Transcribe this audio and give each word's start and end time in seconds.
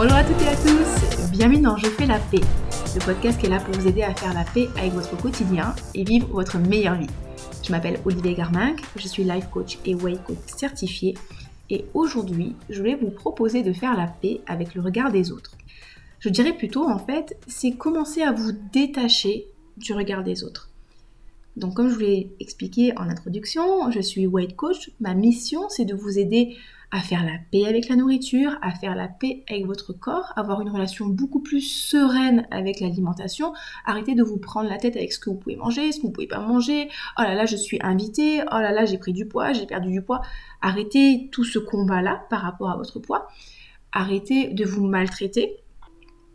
Bonjour 0.00 0.14
à 0.14 0.22
toutes 0.22 0.40
et 0.42 0.46
à 0.46 0.54
tous, 0.54 1.28
bienvenue 1.32 1.60
dans 1.60 1.76
Je 1.76 1.86
fais 1.86 2.06
la 2.06 2.20
paix, 2.20 2.38
le 2.94 3.04
podcast 3.04 3.40
qui 3.40 3.46
est 3.46 3.48
là 3.48 3.58
pour 3.58 3.74
vous 3.74 3.88
aider 3.88 4.04
à 4.04 4.14
faire 4.14 4.32
la 4.32 4.44
paix 4.44 4.68
avec 4.78 4.92
votre 4.92 5.20
quotidien 5.20 5.74
et 5.92 6.04
vivre 6.04 6.28
votre 6.28 6.56
meilleure 6.56 6.94
vie. 6.94 7.08
Je 7.64 7.72
m'appelle 7.72 7.98
Olivier 8.04 8.34
Garminck, 8.34 8.80
je 8.94 9.08
suis 9.08 9.24
life 9.24 9.48
coach 9.50 9.76
et 9.84 9.96
way 9.96 10.14
coach 10.24 10.36
certifié 10.46 11.18
et 11.68 11.84
aujourd'hui 11.94 12.54
je 12.70 12.78
voulais 12.78 12.94
vous 12.94 13.10
proposer 13.10 13.64
de 13.64 13.72
faire 13.72 13.96
la 13.96 14.06
paix 14.06 14.40
avec 14.46 14.76
le 14.76 14.82
regard 14.82 15.10
des 15.10 15.32
autres. 15.32 15.56
Je 16.20 16.28
dirais 16.28 16.52
plutôt 16.52 16.88
en 16.88 17.00
fait, 17.00 17.36
c'est 17.48 17.72
commencer 17.72 18.22
à 18.22 18.30
vous 18.30 18.52
détacher 18.72 19.46
du 19.78 19.94
regard 19.94 20.22
des 20.22 20.44
autres. 20.44 20.70
Donc 21.56 21.74
comme 21.74 21.88
je 21.88 21.94
vous 21.94 22.00
l'ai 22.02 22.30
expliqué 22.38 22.96
en 22.96 23.08
introduction, 23.08 23.90
je 23.90 24.00
suis 24.00 24.28
weight 24.28 24.54
coach. 24.54 24.92
Ma 25.00 25.14
mission 25.14 25.68
c'est 25.68 25.86
de 25.86 25.96
vous 25.96 26.20
aider 26.20 26.56
à 26.90 27.00
faire 27.00 27.24
la 27.24 27.38
paix 27.50 27.66
avec 27.66 27.88
la 27.88 27.96
nourriture, 27.96 28.56
à 28.62 28.70
faire 28.70 28.94
la 28.94 29.08
paix 29.08 29.44
avec 29.48 29.66
votre 29.66 29.92
corps, 29.92 30.32
avoir 30.36 30.62
une 30.62 30.70
relation 30.70 31.06
beaucoup 31.06 31.40
plus 31.40 31.60
sereine 31.60 32.46
avec 32.50 32.80
l'alimentation, 32.80 33.52
arrêtez 33.84 34.14
de 34.14 34.22
vous 34.22 34.38
prendre 34.38 34.70
la 34.70 34.78
tête 34.78 34.96
avec 34.96 35.12
ce 35.12 35.18
que 35.18 35.28
vous 35.28 35.36
pouvez 35.36 35.56
manger, 35.56 35.92
ce 35.92 35.98
que 35.98 36.06
vous 36.06 36.12
pouvez 36.12 36.26
pas 36.26 36.40
manger, 36.40 36.88
oh 37.18 37.22
là 37.22 37.34
là 37.34 37.44
je 37.44 37.56
suis 37.56 37.78
invitée, 37.82 38.40
oh 38.50 38.58
là 38.58 38.72
là 38.72 38.86
j'ai 38.86 38.96
pris 38.96 39.12
du 39.12 39.26
poids, 39.26 39.52
j'ai 39.52 39.66
perdu 39.66 39.90
du 39.90 40.02
poids, 40.02 40.22
arrêtez 40.62 41.28
tout 41.30 41.44
ce 41.44 41.58
combat-là 41.58 42.26
par 42.30 42.40
rapport 42.40 42.70
à 42.70 42.76
votre 42.76 43.00
poids, 43.00 43.28
arrêtez 43.92 44.48
de 44.48 44.64
vous 44.64 44.86
maltraiter, 44.86 45.56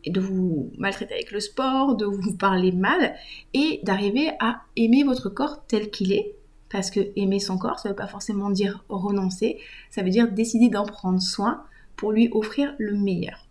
de 0.05 0.19
vous 0.19 0.71
maltraiter 0.77 1.15
avec 1.15 1.31
le 1.31 1.39
sport, 1.39 1.95
de 1.95 2.05
vous 2.05 2.37
parler 2.37 2.71
mal 2.71 3.15
et 3.55 3.79
d'arriver 3.83 4.31
à 4.39 4.61
aimer 4.75 5.03
votre 5.03 5.29
corps 5.29 5.65
tel 5.65 5.89
qu'il 5.89 6.11
est. 6.11 6.35
Parce 6.73 6.89
que 6.89 6.99
aimer 7.15 7.39
son 7.39 7.59
corps, 7.59 7.77
ça 7.77 7.87
ne 7.87 7.93
veut 7.93 7.95
pas 7.95 8.07
forcément 8.07 8.49
dire 8.49 8.83
renoncer, 8.89 9.59
ça 9.91 10.01
veut 10.01 10.09
dire 10.09 10.31
décider 10.31 10.69
d'en 10.69 10.87
prendre 10.87 11.21
soin 11.21 11.63
pour 11.95 12.11
lui 12.11 12.29
offrir 12.31 12.73
le 12.79 12.97
meilleur. 12.97 13.47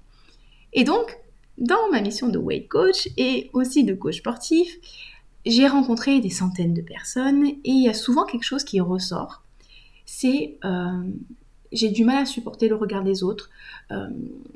Et 0.73 0.83
donc, 0.83 1.17
dans 1.56 1.89
ma 1.92 2.01
mission 2.01 2.29
de 2.29 2.37
weight 2.37 2.69
coach 2.69 3.09
et 3.17 3.48
aussi 3.53 3.84
de 3.84 3.95
coach 3.95 4.19
sportif, 4.19 4.77
j'ai 5.47 5.69
rencontré 5.69 6.19
des 6.19 6.31
centaines 6.31 6.75
de 6.75 6.83
personnes 6.83 7.47
et 7.47 7.61
il 7.64 7.84
y 7.84 7.89
a 7.89 7.95
souvent 7.95 8.25
quelque 8.25 8.42
chose 8.42 8.64
qui 8.64 8.81
ressort. 8.81 9.45
C'est 10.05 10.59
euh, 10.64 11.05
j'ai 11.73 11.89
du 11.89 12.05
mal 12.05 12.23
à 12.23 12.27
supporter 12.27 12.69
le 12.69 12.77
regard 12.77 13.03
des 13.03 13.23
autres. 13.23 13.51
Euh, 13.91 14.09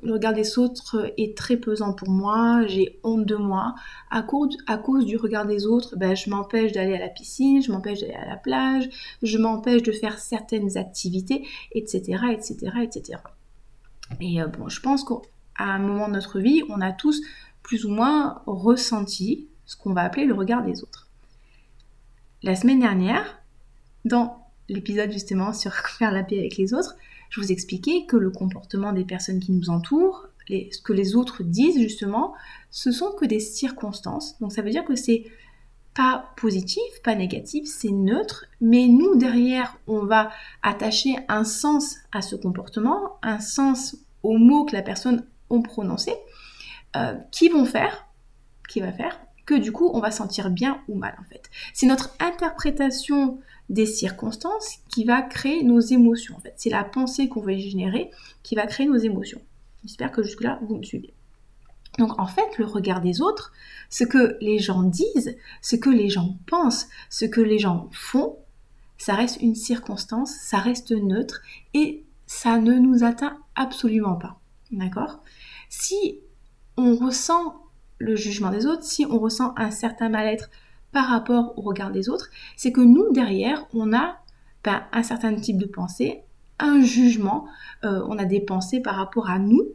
le 0.03 0.13
regard 0.13 0.35
des 0.35 0.59
autres 0.59 1.13
est 1.17 1.37
très 1.37 1.57
pesant 1.57 1.93
pour 1.93 2.11
moi, 2.11 2.67
j'ai 2.67 2.99
honte 3.03 3.25
de 3.25 3.37
moi. 3.37 3.75
À 4.11 4.23
cause, 4.23 4.57
du 5.05 5.17
regard 5.17 5.47
des 5.47 5.67
autres, 5.67 5.97
ben, 5.97 6.15
je 6.15 6.31
m'empêche 6.31 6.73
d'aller 6.73 6.95
à 6.95 7.01
la 7.01 7.09
piscine, 7.09 7.63
je 7.63 7.73
m'empêche 7.73 8.01
d'aller 8.01 8.15
à 8.15 8.29
la 8.29 8.37
plage, 8.37 8.89
je 9.23 9.39
m'empêche 9.39 9.83
de 9.83 9.93
faire 9.93 10.19
certaines 10.19 10.77
activités, 10.77 11.47
etc. 11.73 12.21
etc., 12.33 12.73
etc. 12.83 13.19
Et 14.21 14.41
euh, 14.41 14.47
bon, 14.47 14.69
je 14.69 14.81
pense 14.81 15.05
qu'à 15.05 15.17
un 15.59 15.79
moment 15.79 16.09
de 16.09 16.15
notre 16.15 16.39
vie, 16.39 16.63
on 16.69 16.81
a 16.81 16.93
tous 16.93 17.21
plus 17.63 17.85
ou 17.85 17.91
moins 17.91 18.43
ressenti 18.47 19.49
ce 19.65 19.77
qu'on 19.77 19.93
va 19.93 20.03
appeler 20.03 20.27
le 20.27 20.35
regard 20.35 20.63
des 20.63 20.83
autres. 20.83 21.09
La 22.43 22.55
semaine 22.55 22.79
dernière, 22.79 23.43
dans 24.05 24.46
l'épisode 24.69 25.13
justement 25.13 25.53
sur 25.53 25.73
faire 25.99 26.13
la 26.13 26.23
paix 26.23 26.39
avec 26.39 26.57
les 26.57 26.75
autres, 26.75 26.97
je 27.31 27.41
vous 27.41 27.53
expliquais 27.53 28.07
que 28.07 28.17
le 28.17 28.31
comportement 28.31 28.93
des 28.93 29.05
personnes 29.05 29.41
qui 29.41 29.53
nous 29.53 29.71
entourent, 29.71 30.29
ce 30.49 30.81
que 30.81 30.93
les 30.93 31.17
autres 31.17 31.43
disent 31.43 31.81
justement, 31.81 32.35
ce 32.71 32.93
sont 32.93 33.13
que 33.13 33.25
des 33.25 33.41
circonstances. 33.41 34.39
Donc 34.41 34.53
ça 34.53 34.63
veut 34.63 34.71
dire 34.71 34.85
que 34.85 34.95
c'est 34.95 35.25
pas 35.95 36.33
positif, 36.37 36.83
pas 37.03 37.15
négatif, 37.15 37.67
c'est 37.67 37.91
neutre, 37.91 38.45
mais 38.61 38.87
nous 38.87 39.17
derrière, 39.17 39.79
on 39.87 40.05
va 40.05 40.31
attacher 40.63 41.17
un 41.29 41.43
sens 41.43 41.97
à 42.13 42.23
ce 42.23 42.37
comportement, 42.37 43.19
un 43.23 43.41
sens 43.41 43.97
aux 44.23 44.37
mots 44.37 44.67
que 44.67 44.77
la 44.77 44.83
personne 44.83 45.27
a 45.51 45.59
prononcés, 45.63 46.15
euh, 46.97 47.15
qui 47.33 47.49
vont 47.49 47.65
faire, 47.65 48.07
qui 48.69 48.81
va 48.81 48.93
faire 48.93 49.19
que 49.47 49.55
du 49.55 49.73
coup 49.73 49.89
on 49.95 50.01
va 50.01 50.11
sentir 50.11 50.51
bien 50.51 50.83
ou 50.89 50.97
mal 50.97 51.17
en 51.21 51.25
fait. 51.25 51.49
C'est 51.73 51.87
notre 51.87 52.11
interprétation 52.21 53.39
des 53.69 53.87
circonstances 53.87 54.79
qui 54.89 55.05
va 55.05 55.23
créer 55.23 55.63
nos 55.63 55.81
émotions 55.81 56.37
en 56.37 56.41
fait. 56.41 56.55
C'est 56.57 56.71
la 56.71 56.85
pensée 56.85 57.29
qu'on 57.29 57.41
va 57.41 57.57
générer 57.57 58.11
qui 58.43 58.55
va 58.55 58.67
créer 58.67 58.87
nos 58.87 58.97
émotions. 58.97 59.41
J'espère 59.85 60.13
que 60.13 60.23
jusque-là 60.23 60.59
vous 60.63 60.77
me 60.77 60.83
suivez. 60.83 61.13
Donc 61.99 62.19
en 62.21 62.27
fait, 62.27 62.59
le 62.59 62.67
regard 62.67 63.01
des 63.01 63.21
autres, 63.21 63.53
ce 63.89 64.05
que 64.05 64.37
les 64.41 64.59
gens 64.59 64.83
disent, 64.83 65.37
ce 65.63 65.77
que 65.77 65.91
les 65.91 66.11
gens 66.11 66.37
pensent, 66.47 66.89
ce 67.11 67.25
que 67.25 67.41
les 67.41 67.59
gens 67.59 67.89
font, 67.93 68.37
ça 68.99 69.15
reste 69.15 69.41
une 69.41 69.55
circonstance, 69.55 70.33
ça 70.33 70.59
reste 70.59 70.93
neutre 70.93 71.41
et 71.75 72.05
ça 72.27 72.59
ne 72.59 72.75
nous 72.75 73.05
atteint 73.05 73.39
absolument 73.55 74.17
pas. 74.17 74.39
D'accord? 74.71 75.23
Si 75.69 76.19
on 76.77 76.97
ressent 76.97 77.63
le 77.99 78.17
jugement 78.17 78.51
des 78.51 78.67
autres, 78.67 78.85
si 78.85 79.07
on 79.07 79.19
ressent 79.19 79.55
un 79.57 79.71
certain 79.71 80.09
mal-être 80.09 80.51
par 80.93 81.09
rapport 81.09 81.59
au 81.59 81.63
regard 81.63 81.91
des 81.91 82.09
autres, 82.09 82.31
c'est 82.57 82.73
que 82.73 82.81
nous, 82.81 83.13
derrière, 83.13 83.67
on 83.75 83.93
a 83.93 84.19
ben, 84.65 84.83
un 84.93 85.03
certain 85.03 85.35
type 85.35 85.59
de 85.59 85.67
pensée, 85.67 86.23
un 86.59 86.81
jugement, 86.81 87.47
euh, 87.85 88.03
on 88.09 88.19
a 88.19 88.25
des 88.25 88.41
pensées 88.41 88.81
par 88.81 88.97
rapport 88.97 89.31
à 89.31 89.39
nous. 89.39 89.67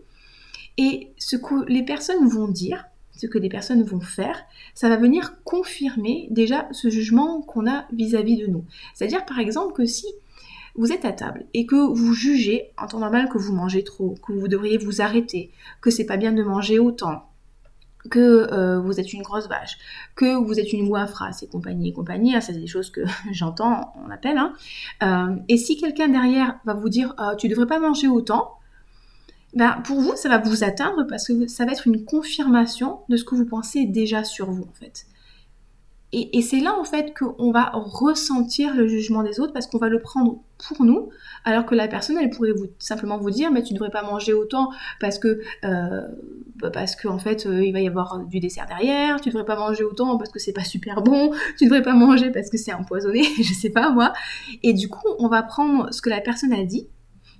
Et 0.77 1.11
ce 1.17 1.35
que 1.35 1.65
les 1.67 1.83
personnes 1.83 2.27
vont 2.27 2.47
dire, 2.47 2.85
ce 3.15 3.27
que 3.27 3.37
les 3.37 3.49
personnes 3.49 3.83
vont 3.83 3.99
faire, 3.99 4.43
ça 4.73 4.89
va 4.89 4.97
venir 4.97 5.43
confirmer 5.43 6.27
déjà 6.31 6.67
ce 6.71 6.89
jugement 6.89 7.41
qu'on 7.41 7.67
a 7.67 7.85
vis-à-vis 7.91 8.37
-vis 8.37 8.45
de 8.45 8.51
nous. 8.51 8.65
C'est-à-dire 8.93 9.25
par 9.25 9.39
exemple 9.39 9.73
que 9.73 9.85
si 9.85 10.07
vous 10.75 10.91
êtes 10.91 11.05
à 11.05 11.11
table 11.11 11.45
et 11.53 11.65
que 11.65 11.75
vous 11.75 12.13
jugez 12.13 12.71
en 12.77 12.87
temps 12.87 12.99
normal 12.99 13.29
que 13.29 13.37
vous 13.37 13.53
mangez 13.53 13.83
trop, 13.83 14.15
que 14.25 14.33
vous 14.33 14.47
devriez 14.47 14.77
vous 14.77 15.01
arrêter, 15.01 15.51
que 15.81 15.91
c'est 15.91 16.05
pas 16.05 16.17
bien 16.17 16.31
de 16.31 16.43
manger 16.43 16.79
autant, 16.79 17.30
que 18.09 18.51
euh, 18.51 18.79
vous 18.79 18.99
êtes 18.99 19.13
une 19.13 19.21
grosse 19.21 19.47
vache, 19.47 19.77
que 20.15 20.35
vous 20.35 20.59
êtes 20.59 20.73
une 20.73 20.91
phrase 21.07 21.43
et 21.43 21.47
compagnie 21.47 21.89
et 21.89 21.93
compagnie, 21.93 22.35
hein, 22.35 22.41
c'est 22.41 22.53
des 22.53 22.67
choses 22.67 22.89
que 22.89 23.01
j'entends, 23.31 23.93
on 24.05 24.09
appelle. 24.09 24.37
Hein. 24.37 24.53
Euh, 25.03 25.35
et 25.47 25.57
si 25.57 25.77
quelqu'un 25.77 26.07
derrière 26.07 26.59
va 26.65 26.73
vous 26.73 26.89
dire 26.89 27.13
euh, 27.19 27.35
tu 27.35 27.47
devrais 27.47 27.67
pas 27.67 27.79
manger 27.79 28.07
autant, 28.07 28.53
ben 29.53 29.81
pour 29.83 29.99
vous 29.99 30.15
ça 30.15 30.29
va 30.29 30.37
vous 30.37 30.63
atteindre 30.63 31.05
parce 31.07 31.27
que 31.27 31.47
ça 31.47 31.65
va 31.65 31.73
être 31.73 31.85
une 31.85 32.05
confirmation 32.05 33.01
de 33.09 33.17
ce 33.17 33.25
que 33.25 33.35
vous 33.35 33.45
pensez 33.45 33.85
déjà 33.85 34.23
sur 34.23 34.49
vous 34.49 34.63
en 34.63 34.73
fait. 34.73 35.05
Et, 36.13 36.41
c'est 36.41 36.59
là 36.59 36.77
en 36.77 36.83
fait 36.83 37.13
qu'on 37.17 37.51
va 37.51 37.71
ressentir 37.73 38.75
le 38.75 38.85
jugement 38.85 39.23
des 39.23 39.39
autres 39.39 39.53
parce 39.53 39.67
qu'on 39.67 39.77
va 39.77 39.87
le 39.87 40.01
prendre 40.01 40.41
pour 40.57 40.85
nous, 40.85 41.09
alors 41.45 41.65
que 41.65 41.73
la 41.73 41.87
personne 41.87 42.17
elle 42.17 42.29
pourrait 42.29 42.51
vous 42.51 42.67
simplement 42.79 43.17
vous 43.17 43.31
dire 43.31 43.49
mais 43.49 43.63
tu 43.63 43.73
devrais 43.73 43.89
pas 43.89 44.03
manger 44.03 44.33
autant 44.33 44.69
parce 44.99 45.19
que 45.19 45.39
euh, 45.63 46.01
parce 46.73 46.97
qu'en 46.97 47.15
en 47.15 47.17
fait 47.17 47.45
euh, 47.45 47.63
il 47.63 47.71
va 47.71 47.79
y 47.79 47.87
avoir 47.87 48.19
du 48.25 48.41
dessert 48.41 48.65
derrière, 48.67 49.21
tu 49.21 49.29
devrais 49.29 49.45
pas 49.45 49.55
manger 49.55 49.85
autant 49.85 50.17
parce 50.17 50.31
que 50.31 50.39
c'est 50.39 50.51
pas 50.51 50.65
super 50.65 51.01
bon, 51.01 51.31
tu 51.57 51.65
devrais 51.65 51.81
pas 51.81 51.93
manger 51.93 52.29
parce 52.29 52.49
que 52.49 52.57
c'est 52.57 52.73
empoisonné, 52.73 53.23
je 53.41 53.53
sais 53.53 53.69
pas 53.69 53.89
moi. 53.91 54.11
Et 54.63 54.73
du 54.73 54.89
coup 54.89 55.07
on 55.17 55.29
va 55.29 55.43
prendre 55.43 55.93
ce 55.93 56.01
que 56.01 56.09
la 56.09 56.19
personne 56.19 56.51
a 56.51 56.63
dit, 56.65 56.89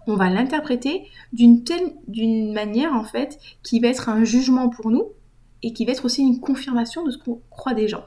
on 0.07 0.15
va 0.15 0.29
l'interpréter 0.29 1.07
d'une 1.33 1.65
telle 1.65 1.93
d'une 2.07 2.53
manière 2.53 2.93
en 2.93 3.03
fait 3.03 3.37
qui 3.63 3.81
va 3.81 3.89
être 3.89 4.07
un 4.07 4.23
jugement 4.23 4.69
pour 4.69 4.91
nous 4.91 5.09
et 5.61 5.73
qui 5.73 5.85
va 5.85 5.91
être 5.91 6.05
aussi 6.05 6.21
une 6.21 6.39
confirmation 6.39 7.03
de 7.03 7.11
ce 7.11 7.17
qu'on 7.17 7.41
croit 7.49 7.73
des 7.73 7.89
gens. 7.89 8.05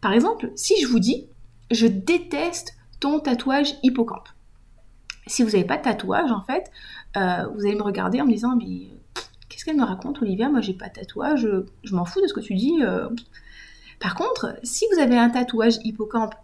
Par 0.00 0.12
exemple, 0.12 0.52
si 0.54 0.80
je 0.80 0.86
vous 0.86 0.98
dis 0.98 1.26
je 1.70 1.86
déteste 1.86 2.74
ton 2.98 3.20
tatouage 3.20 3.74
hippocampe. 3.82 4.28
Si 5.26 5.42
vous 5.42 5.50
n'avez 5.50 5.64
pas 5.64 5.76
de 5.76 5.82
tatouage, 5.82 6.30
en 6.30 6.42
fait, 6.42 6.70
euh, 7.16 7.46
vous 7.54 7.64
allez 7.64 7.76
me 7.76 7.82
regarder 7.82 8.20
en 8.20 8.26
me 8.26 8.32
disant 8.32 8.56
mais 8.56 8.88
qu'est-ce 9.48 9.64
qu'elle 9.64 9.76
me 9.76 9.84
raconte, 9.84 10.20
Olivia? 10.22 10.48
Moi, 10.48 10.60
j'ai 10.60 10.74
pas 10.74 10.88
de 10.88 10.94
tatouage, 10.94 11.48
je 11.84 11.94
m'en 11.94 12.04
fous 12.04 12.20
de 12.20 12.26
ce 12.26 12.34
que 12.34 12.40
tu 12.40 12.54
dis. 12.54 12.82
Euh. 12.82 13.08
Par 14.00 14.14
contre, 14.14 14.56
si 14.62 14.86
vous 14.92 15.00
avez 15.00 15.16
un 15.16 15.30
tatouage 15.30 15.78
hippocampe 15.84 16.34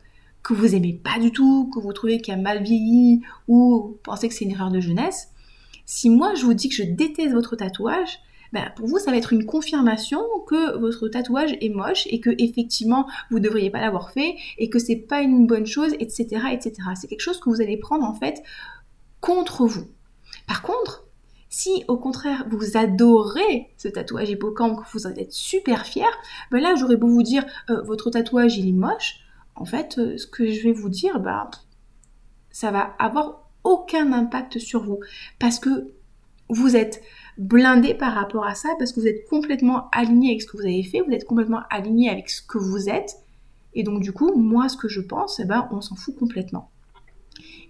que 0.43 0.55
vous 0.55 0.75
aimez 0.75 0.93
pas 0.93 1.19
du 1.19 1.32
tout, 1.32 1.70
que 1.75 1.81
vous 1.81 1.93
trouvez 1.93 2.20
qu'il 2.20 2.35
a 2.35 2.37
mal 2.37 2.62
vieilli 2.62 3.23
ou 3.49 3.99
pensez 4.05 4.29
que 4.29 4.35
c'est 4.35 4.44
une 4.44 4.52
erreur 4.52 4.70
de 4.70 4.81
jeunesse, 4.81 5.31
si 5.87 6.11
moi 6.11 6.35
je 6.35 6.44
vous 6.44 6.55
dis 6.55 6.69
que 6.69 6.75
je 6.75 6.85
déteste 6.85 7.32
votre 7.32 7.56
tatouage, 7.56 8.20
bah, 8.53 8.71
pour 8.77 8.87
vous, 8.87 8.99
ça 8.99 9.11
va 9.11 9.17
être 9.17 9.33
une 9.33 9.47
confirmation 9.47 10.21
que 10.47 10.79
votre 10.79 11.09
tatouage 11.09 11.57
est 11.61 11.69
moche 11.69 12.07
et 12.11 12.21
que 12.21 12.31
effectivement 12.39 13.07
vous 13.31 13.41
devriez 13.41 13.71
pas 13.71 13.81
l'avoir 13.81 14.11
fait 14.11 14.37
et 14.59 14.69
que 14.69 14.79
c'est 14.79 14.97
pas 14.97 15.21
une 15.21 15.47
bonne 15.47 15.67
chose, 15.67 15.95
etc., 16.01 16.43
etc. 16.53 16.75
C'est 16.95 17.09
quelque 17.09 17.21
chose 17.21 17.41
que 17.41 17.51
vous 17.51 17.61
allez 17.61 17.77
prendre 17.77 18.05
en 18.05 18.15
fait 18.15 18.43
contre 19.21 19.67
vous. 19.67 19.87
Par 20.47 20.63
contre, 20.63 21.05
si 21.49 21.85
au 21.89 21.97
contraire 21.97 22.45
vous 22.51 22.77
adorez 22.77 23.69
ce 23.77 23.89
tatouage 23.89 24.31
hippocampe, 24.31 24.79
que 24.85 24.91
vous 24.93 25.07
en 25.07 25.15
êtes 25.15 25.33
super 25.33 25.87
fier, 25.87 26.09
ben 26.51 26.61
là 26.61 26.75
j'aurais 26.77 26.97
beau 26.97 27.09
vous 27.09 27.23
dire 27.23 27.45
euh, 27.71 27.83
votre 27.83 28.11
tatouage 28.11 28.59
il 28.59 28.69
est 28.69 28.73
moche, 28.73 29.21
en 29.55 29.65
fait 29.65 29.99
euh, 29.99 30.19
ce 30.19 30.27
que 30.27 30.51
je 30.51 30.63
vais 30.63 30.73
vous 30.73 30.89
dire, 30.89 31.21
bah 31.21 31.51
ça 32.51 32.71
va 32.71 32.95
avoir 32.99 33.49
aucun 33.65 34.13
impact 34.13 34.59
sur 34.59 34.85
vous 34.85 35.01
parce 35.39 35.59
que 35.59 35.93
vous 36.49 36.77
êtes 36.77 37.03
blindé 37.38 37.94
par 37.94 38.15
rapport 38.15 38.47
à 38.47 38.55
ça 38.55 38.71
parce 38.79 38.93
que 38.93 39.00
vous 39.00 39.06
êtes 39.06 39.29
complètement 39.29 39.88
aligné 39.93 40.31
avec 40.31 40.43
ce 40.43 40.47
que 40.47 40.56
vous 40.56 40.65
avez 40.65 40.83
fait, 40.83 41.00
vous 41.00 41.12
êtes 41.12 41.27
complètement 41.27 41.62
aligné 41.71 42.09
avec 42.11 42.31
ce 42.31 42.43
que 42.43 42.59
vous 42.59 42.88
êtes. 42.88 43.17
Et 43.75 43.83
donc 43.83 44.00
du 44.00 44.12
coup, 44.12 44.35
moi 44.35 44.69
ce 44.69 44.77
que 44.77 44.88
je 44.88 45.00
pense, 45.00 45.38
eh 45.41 45.44
ben, 45.44 45.69
on 45.71 45.81
s'en 45.81 45.97
fout 45.97 46.17
complètement. 46.17 46.71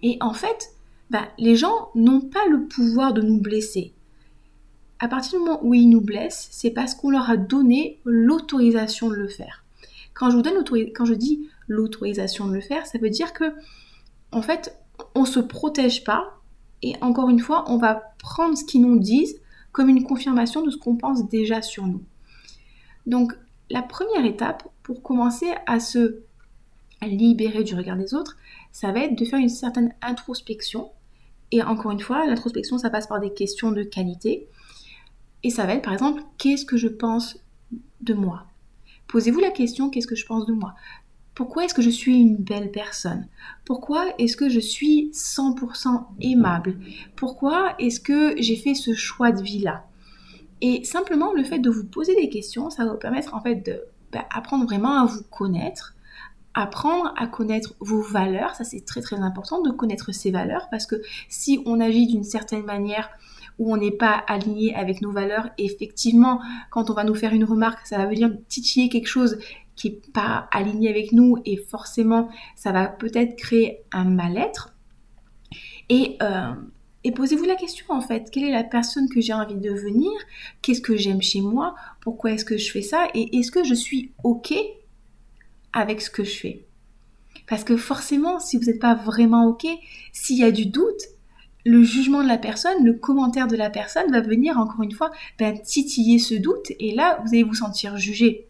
Et 0.03 0.17
en 0.21 0.33
fait, 0.33 0.71
ben, 1.09 1.25
les 1.37 1.55
gens 1.55 1.89
n'ont 1.95 2.21
pas 2.21 2.45
le 2.49 2.67
pouvoir 2.67 3.13
de 3.13 3.21
nous 3.21 3.39
blesser. 3.39 3.93
à 4.99 5.07
partir 5.07 5.39
du 5.39 5.45
moment 5.45 5.59
où 5.63 5.75
ils 5.75 5.89
nous 5.89 6.01
blessent, 6.01 6.47
c'est 6.51 6.71
parce 6.71 6.95
qu'on 6.95 7.11
leur 7.11 7.29
a 7.29 7.37
donné 7.37 7.99
l'autorisation 8.03 9.09
de 9.09 9.15
le 9.15 9.27
faire. 9.27 9.63
Quand 10.15 10.31
je 10.31 10.37
vous 10.37 10.41
donne 10.41 10.63
quand 10.95 11.05
je 11.05 11.13
dis 11.13 11.47
l'autorisation 11.67 12.47
de 12.47 12.53
le 12.53 12.61
faire, 12.61 12.87
ça 12.87 12.97
veut 12.97 13.11
dire 13.11 13.33
que 13.33 13.53
en 14.31 14.41
fait, 14.41 14.75
on 15.13 15.25
se 15.25 15.39
protège 15.39 16.03
pas 16.03 16.39
et 16.81 16.95
encore 17.01 17.29
une 17.29 17.39
fois, 17.39 17.65
on 17.67 17.77
va 17.77 18.01
prendre 18.17 18.57
ce 18.57 18.65
qu'ils 18.65 18.81
nous 18.81 18.99
disent 18.99 19.39
comme 19.77 19.89
une 19.89 20.05
confirmation 20.05 20.63
de 20.63 20.71
ce 20.71 20.77
qu'on 20.77 20.95
pense 20.95 21.29
déjà 21.29 21.61
sur 21.61 21.85
nous. 21.85 22.01
Donc, 23.05 23.33
la 23.69 23.83
première 23.83 24.25
étape 24.25 24.67
pour 24.81 25.03
commencer 25.03 25.53
à 25.67 25.79
se 25.79 26.21
libérer 27.03 27.63
du 27.63 27.75
regard 27.75 27.95
des 27.95 28.15
autres, 28.15 28.37
ça 28.71 28.91
va 28.91 29.01
être 29.01 29.15
de 29.15 29.23
faire 29.23 29.37
une 29.37 29.49
certaine 29.49 29.93
introspection. 30.01 30.89
Et 31.51 31.61
encore 31.61 31.91
une 31.91 31.99
fois, 31.99 32.25
l'introspection, 32.25 32.79
ça 32.79 32.89
passe 32.89 33.05
par 33.05 33.19
des 33.19 33.31
questions 33.31 33.71
de 33.71 33.83
qualité. 33.83 34.47
Et 35.43 35.51
ça 35.51 35.67
va 35.67 35.75
être 35.75 35.83
par 35.83 35.93
exemple, 35.93 36.23
qu'est-ce 36.39 36.65
que 36.65 36.77
je 36.77 36.87
pense 36.87 37.37
de 38.01 38.15
moi? 38.15 38.47
Posez-vous 39.07 39.41
la 39.41 39.51
question, 39.51 39.91
qu'est-ce 39.91 40.07
que 40.07 40.15
je 40.15 40.25
pense 40.25 40.47
de 40.47 40.53
moi? 40.53 40.73
Pourquoi 41.37 41.65
est-ce 41.65 41.75
que 41.75 41.83
je 41.83 41.91
suis 41.91 42.19
une 42.19 42.35
belle 42.35 42.71
personne? 42.71 43.27
Pourquoi 43.63 44.07
est-ce 44.17 44.35
que 44.35 44.49
je 44.49 44.59
suis 44.59 45.11
100% 45.13 46.05
aimable? 46.19 46.79
Pourquoi 47.15 47.75
est-ce 47.77 47.99
que 47.99 48.33
j'ai 48.41 48.55
fait 48.55 48.73
ce 48.73 48.95
choix 48.95 49.31
de 49.31 49.43
vie-là? 49.43 49.85
Et 50.61 50.83
simplement, 50.83 51.33
le 51.33 51.43
fait 51.43 51.59
de 51.59 51.69
vous 51.69 51.85
poser 51.85 52.15
des 52.15 52.29
questions, 52.29 52.71
ça 52.71 52.85
va 52.85 52.93
vous 52.93 52.97
permettre 52.97 53.35
en 53.35 53.41
fait 53.41 53.69
d'apprendre 54.11 54.63
bah, 54.65 54.75
vraiment 54.75 54.99
à 54.99 55.05
vous 55.05 55.21
connaître, 55.29 55.93
apprendre 56.55 57.13
à 57.15 57.27
connaître 57.27 57.75
vos 57.81 58.01
valeurs, 58.01 58.55
ça 58.55 58.63
c'est 58.63 58.83
très 58.83 59.01
très 59.01 59.17
important 59.17 59.61
de 59.61 59.69
connaître 59.69 60.11
ses 60.11 60.31
valeurs 60.31 60.67
parce 60.71 60.87
que 60.87 60.95
si 61.29 61.61
on 61.67 61.79
agit 61.79 62.07
d'une 62.07 62.23
certaine 62.23 62.63
manière 62.63 63.11
où 63.59 63.71
on 63.71 63.77
n'est 63.77 63.91
pas 63.91 64.23
aligné 64.27 64.75
avec 64.75 65.01
nos 65.01 65.11
valeurs. 65.11 65.49
effectivement, 65.57 66.39
quand 66.71 66.89
on 66.89 66.93
va 66.93 67.03
nous 67.03 67.15
faire 67.15 67.33
une 67.33 67.43
remarque, 67.43 67.85
ça 67.85 67.97
va 67.97 68.05
venir 68.05 68.31
titiller 68.49 68.89
quelque 68.89 69.07
chose 69.07 69.37
qui 69.77 69.91
n'est 69.91 70.11
pas 70.13 70.49
aligné 70.51 70.89
avec 70.89 71.13
nous 71.13 71.37
et 71.45 71.55
forcément, 71.55 72.29
ça 72.57 72.73
va 72.73 72.87
peut-être 72.87 73.37
créer 73.37 73.83
un 73.93 74.03
mal-être. 74.03 74.75
Et, 75.87 76.17
euh, 76.21 76.53
et 77.05 77.11
posez-vous 77.11 77.45
la 77.45 77.55
question 77.55 77.85
en 77.89 78.01
fait, 78.01 78.29
quelle 78.31 78.43
est 78.43 78.51
la 78.51 78.65
personne 78.65 79.07
que 79.07 79.21
j'ai 79.21 79.33
envie 79.33 79.55
de 79.55 79.61
devenir 79.61 80.11
Qu'est-ce 80.61 80.81
que 80.81 80.97
j'aime 80.97 81.21
chez 81.21 81.39
moi? 81.39 81.75
Pourquoi 82.01 82.31
est-ce 82.31 82.43
que 82.43 82.57
je 82.57 82.69
fais 82.69 82.81
ça? 82.81 83.07
Et 83.13 83.37
est-ce 83.37 83.51
que 83.51 83.63
je 83.63 83.75
suis 83.75 84.11
OK 84.25 84.53
avec 85.71 86.01
ce 86.01 86.09
que 86.09 86.25
je 86.25 86.35
fais? 86.35 86.65
Parce 87.47 87.63
que 87.63 87.77
forcément, 87.77 88.39
si 88.39 88.57
vous 88.57 88.65
n'êtes 88.65 88.81
pas 88.81 88.95
vraiment 88.95 89.47
OK, 89.47 89.65
s'il 90.11 90.37
y 90.37 90.43
a 90.43 90.51
du 90.51 90.65
doute, 90.65 91.01
le 91.65 91.83
jugement 91.83 92.23
de 92.23 92.27
la 92.27 92.37
personne, 92.37 92.83
le 92.83 92.93
commentaire 92.93 93.47
de 93.47 93.55
la 93.55 93.69
personne 93.69 94.11
va 94.11 94.21
venir 94.21 94.57
encore 94.57 94.81
une 94.81 94.91
fois 94.91 95.11
ben, 95.37 95.57
titiller 95.61 96.17
ce 96.17 96.33
doute 96.33 96.71
et 96.79 96.95
là 96.95 97.21
vous 97.23 97.29
allez 97.33 97.43
vous 97.43 97.53
sentir 97.53 97.97
jugé. 97.97 98.46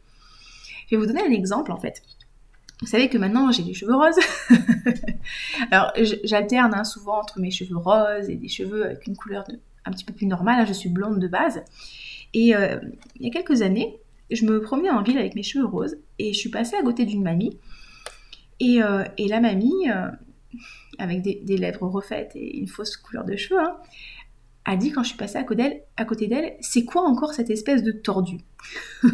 Je 0.88 0.96
vais 0.96 1.02
vous 1.02 1.08
donner 1.08 1.22
un 1.22 1.32
exemple 1.32 1.72
en 1.72 1.78
fait. 1.78 2.02
Vous 2.82 2.88
savez 2.88 3.10
que 3.10 3.18
maintenant 3.18 3.52
j'ai 3.52 3.64
des 3.64 3.74
cheveux 3.74 3.96
roses. 3.96 4.20
Alors 5.72 5.92
j'alterne 6.24 6.74
hein, 6.74 6.84
souvent 6.84 7.20
entre 7.20 7.40
mes 7.40 7.52
cheveux 7.52 7.78
roses 7.78 8.30
et 8.30 8.36
des 8.36 8.48
cheveux 8.48 8.86
avec 8.86 9.06
une 9.08 9.16
couleur 9.16 9.46
un 9.86 9.92
petit 9.92 10.06
peu 10.06 10.14
plus 10.14 10.28
normale. 10.28 10.62
Hein, 10.62 10.66
je 10.66 10.74
suis 10.74 10.90
blonde 10.90 11.20
de 11.20 11.28
base. 11.28 11.64
Et 12.34 12.56
euh, 12.56 12.80
il 13.16 13.26
y 13.26 13.30
a 13.30 13.32
quelques 13.32 13.62
années, 13.62 14.00
je 14.32 14.46
me 14.46 14.62
promenais 14.62 14.90
en 14.90 15.02
ville 15.02 15.18
avec 15.18 15.36
mes 15.36 15.44
cheveux 15.44 15.66
roses 15.66 15.98
et 16.20 16.34
je 16.34 16.40
suis 16.40 16.50
passée 16.50 16.76
à 16.76 16.84
côté 16.84 17.06
d'une 17.06 17.24
mamie. 17.24 17.58
Et, 18.60 18.82
euh, 18.82 19.04
la 19.18 19.40
mamie, 19.40 19.90
euh, 19.90 20.10
avec 20.98 21.22
des, 21.22 21.58
lèvres 21.58 21.88
refaites 21.88 22.32
et 22.36 22.58
une 22.58 22.68
fausse 22.68 22.98
couleur 22.98 23.26
de 23.26 23.36
cheveux, 23.36 23.60
hein, 23.60 23.78
a 24.66 24.76
dit 24.76 24.92
quand 24.92 25.04
je 25.04 25.10
suis 25.10 25.18
passée 25.18 25.38
à 25.38 25.44
côté 25.44 26.28
d'elle, 26.28 26.58
c'est 26.60 26.84
quoi 26.84 27.04
encore 27.04 27.34
cette 27.34 27.50
espèce 27.50 27.84
de 27.84 27.92
tordu? 27.92 28.40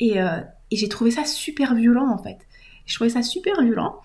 Et, 0.00 0.20
euh, 0.20 0.40
et 0.70 0.76
j'ai 0.76 0.88
trouvé 0.88 1.10
ça 1.10 1.24
super 1.24 1.74
violent 1.74 2.08
en 2.08 2.18
fait. 2.18 2.38
Je 2.86 2.94
trouvais 2.94 3.10
ça 3.10 3.22
super 3.22 3.62
violent 3.62 4.00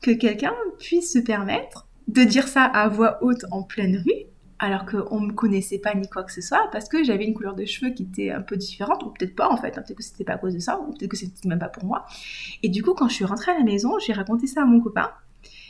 que 0.00 0.10
quelqu'un 0.10 0.54
puisse 0.78 1.12
se 1.12 1.18
permettre 1.18 1.86
de 2.06 2.22
dire 2.22 2.48
ça 2.48 2.64
à 2.64 2.88
voix 2.88 3.18
haute 3.22 3.44
en 3.50 3.62
pleine 3.62 3.96
rue, 3.96 4.24
alors 4.58 4.86
qu'on 4.86 5.20
ne 5.20 5.26
me 5.28 5.32
connaissait 5.32 5.78
pas 5.78 5.94
ni 5.94 6.08
quoi 6.08 6.24
que 6.24 6.32
ce 6.32 6.40
soit, 6.40 6.68
parce 6.72 6.88
que 6.88 7.04
j'avais 7.04 7.24
une 7.24 7.34
couleur 7.34 7.54
de 7.54 7.64
cheveux 7.64 7.92
qui 7.92 8.04
était 8.04 8.30
un 8.30 8.40
peu 8.40 8.56
différente, 8.56 9.02
ou 9.02 9.10
peut-être 9.10 9.34
pas 9.34 9.48
en 9.48 9.56
fait, 9.56 9.78
hein, 9.78 9.82
peut-être 9.86 9.98
que 9.98 10.02
c'était 10.02 10.24
pas 10.24 10.34
à 10.34 10.38
cause 10.38 10.54
de 10.54 10.58
ça, 10.58 10.80
ou 10.80 10.92
peut-être 10.92 11.10
que 11.10 11.16
c'était 11.16 11.48
même 11.48 11.58
pas 11.58 11.68
pour 11.68 11.84
moi. 11.84 12.06
Et 12.62 12.68
du 12.68 12.82
coup, 12.82 12.94
quand 12.94 13.08
je 13.08 13.14
suis 13.14 13.24
rentrée 13.24 13.52
à 13.52 13.58
la 13.58 13.64
maison, 13.64 13.98
j'ai 13.98 14.12
raconté 14.12 14.46
ça 14.46 14.62
à 14.62 14.64
mon 14.64 14.80
copain, 14.80 15.10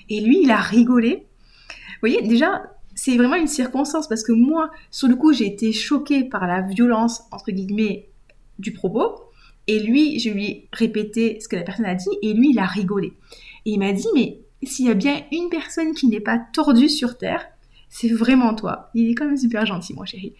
et 0.09 0.21
lui, 0.21 0.43
il 0.43 0.51
a 0.51 0.57
rigolé. 0.57 1.27
Vous 1.69 2.09
voyez, 2.09 2.23
déjà, 2.23 2.63
c'est 2.95 3.17
vraiment 3.17 3.37
une 3.37 3.47
circonstance 3.47 4.09
parce 4.09 4.23
que 4.23 4.33
moi, 4.33 4.71
sur 4.91 5.09
le 5.09 5.17
coup, 5.17 5.33
j'ai 5.33 5.47
été 5.47 5.73
choquée 5.73 6.25
par 6.25 6.47
la 6.47 6.63
violence, 6.63 7.23
entre 7.31 7.51
guillemets, 7.51 8.09
du 8.59 8.73
propos. 8.73 9.28
Et 9.69 9.79
lui, 9.79 10.19
je 10.19 10.31
lui 10.31 10.45
ai 10.47 10.69
répété 10.73 11.39
ce 11.41 11.49
que 11.49 11.57
la 11.57 11.63
personne 11.63 11.85
a 11.85 11.95
dit 11.95 12.09
et 12.23 12.33
lui, 12.33 12.51
il 12.51 12.59
a 12.59 12.67
rigolé. 12.67 13.13
Et 13.67 13.73
il 13.73 13.79
m'a 13.79 13.93
dit, 13.93 14.09
mais 14.15 14.41
s'il 14.63 14.87
y 14.87 14.91
a 14.91 14.95
bien 14.95 15.23
une 15.31 15.51
personne 15.51 15.95
qui 15.95 16.09
n'est 16.09 16.21
pas 16.21 16.39
tordue 16.53 16.89
sur 16.89 17.19
Terre, 17.19 17.47
c'est 17.91 18.09
vraiment 18.09 18.55
toi. 18.55 18.91
Il 18.95 19.11
est 19.11 19.15
quand 19.15 19.27
même 19.27 19.37
super 19.37 19.67
gentil, 19.67 19.95
mon 19.95 20.05
chéri. 20.05 20.35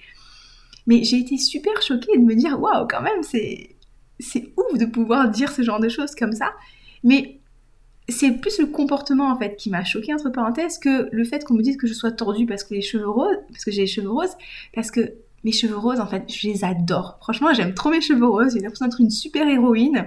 Mais 0.87 1.05
j'ai 1.05 1.19
été 1.19 1.37
super 1.37 1.83
choquée 1.83 2.17
de 2.17 2.25
me 2.25 2.35
dire, 2.35 2.61
waouh, 2.61 2.87
quand 2.89 3.03
même, 3.03 3.23
c'est, 3.23 3.77
c'est 4.19 4.53
ouf 4.57 4.79
de 4.79 4.87
pouvoir 4.87 5.29
dire 5.29 5.53
ce 5.53 5.63
genre 5.63 5.81
de 5.81 5.91
choses 5.91 6.15
comme 6.15 6.33
ça. 6.33 6.53
Mais 7.05 7.39
c'est 8.09 8.33
plus 8.41 8.59
le 8.59 8.67
comportement 8.67 9.31
en 9.31 9.39
fait 9.39 9.57
qui 9.57 9.69
m'a 9.69 9.85
choqué 9.85 10.15
entre 10.15 10.31
parenthèses 10.31 10.79
que 10.79 11.09
le 11.13 11.25
fait 11.25 11.45
qu'on 11.45 11.55
me 11.55 11.63
dise 11.63 11.77
que 11.77 11.87
je 11.87 11.93
sois 11.93 12.11
tordue 12.11 12.47
parce 12.47 12.65
que 12.65 12.75
les 12.75 12.81
cheveux 12.81 13.09
roses, 13.09 13.37
parce 13.51 13.65
que 13.65 13.71
j'ai 13.71 13.83
les 13.83 13.87
cheveux 13.87 14.11
roses, 14.11 14.35
parce 14.75 14.91
que 14.91 15.13
mes 15.45 15.53
cheveux 15.53 15.77
roses 15.77 16.01
en 16.01 16.07
fait 16.07 16.25
je 16.29 16.49
les 16.49 16.65
adore. 16.65 17.19
Franchement 17.21 17.53
j'aime 17.53 17.75
trop 17.75 17.91
mes 17.91 18.01
cheveux 18.01 18.27
roses, 18.27 18.55
j'ai 18.55 18.61
l'impression 18.61 18.87
d'être 18.87 19.01
une 19.01 19.11
super 19.11 19.49
héroïne. 19.49 20.07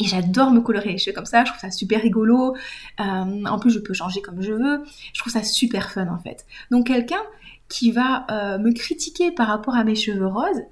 Et 0.00 0.06
j'adore 0.06 0.50
me 0.50 0.60
colorer 0.60 0.92
les 0.92 0.98
cheveux 0.98 1.14
comme 1.14 1.26
ça, 1.26 1.44
je 1.44 1.50
trouve 1.50 1.60
ça 1.60 1.70
super 1.70 2.02
rigolo. 2.02 2.56
Euh, 3.00 3.44
en 3.44 3.58
plus, 3.60 3.70
je 3.70 3.78
peux 3.78 3.94
changer 3.94 4.20
comme 4.22 4.42
je 4.42 4.52
veux. 4.52 4.82
Je 5.12 5.20
trouve 5.20 5.32
ça 5.32 5.42
super 5.42 5.92
fun 5.92 6.08
en 6.08 6.18
fait. 6.18 6.46
Donc 6.70 6.88
quelqu'un 6.88 7.22
qui 7.68 7.92
va 7.92 8.26
euh, 8.30 8.58
me 8.58 8.72
critiquer 8.72 9.30
par 9.30 9.46
rapport 9.46 9.76
à 9.76 9.84
mes 9.84 9.94
cheveux 9.94 10.26
roses, 10.26 10.62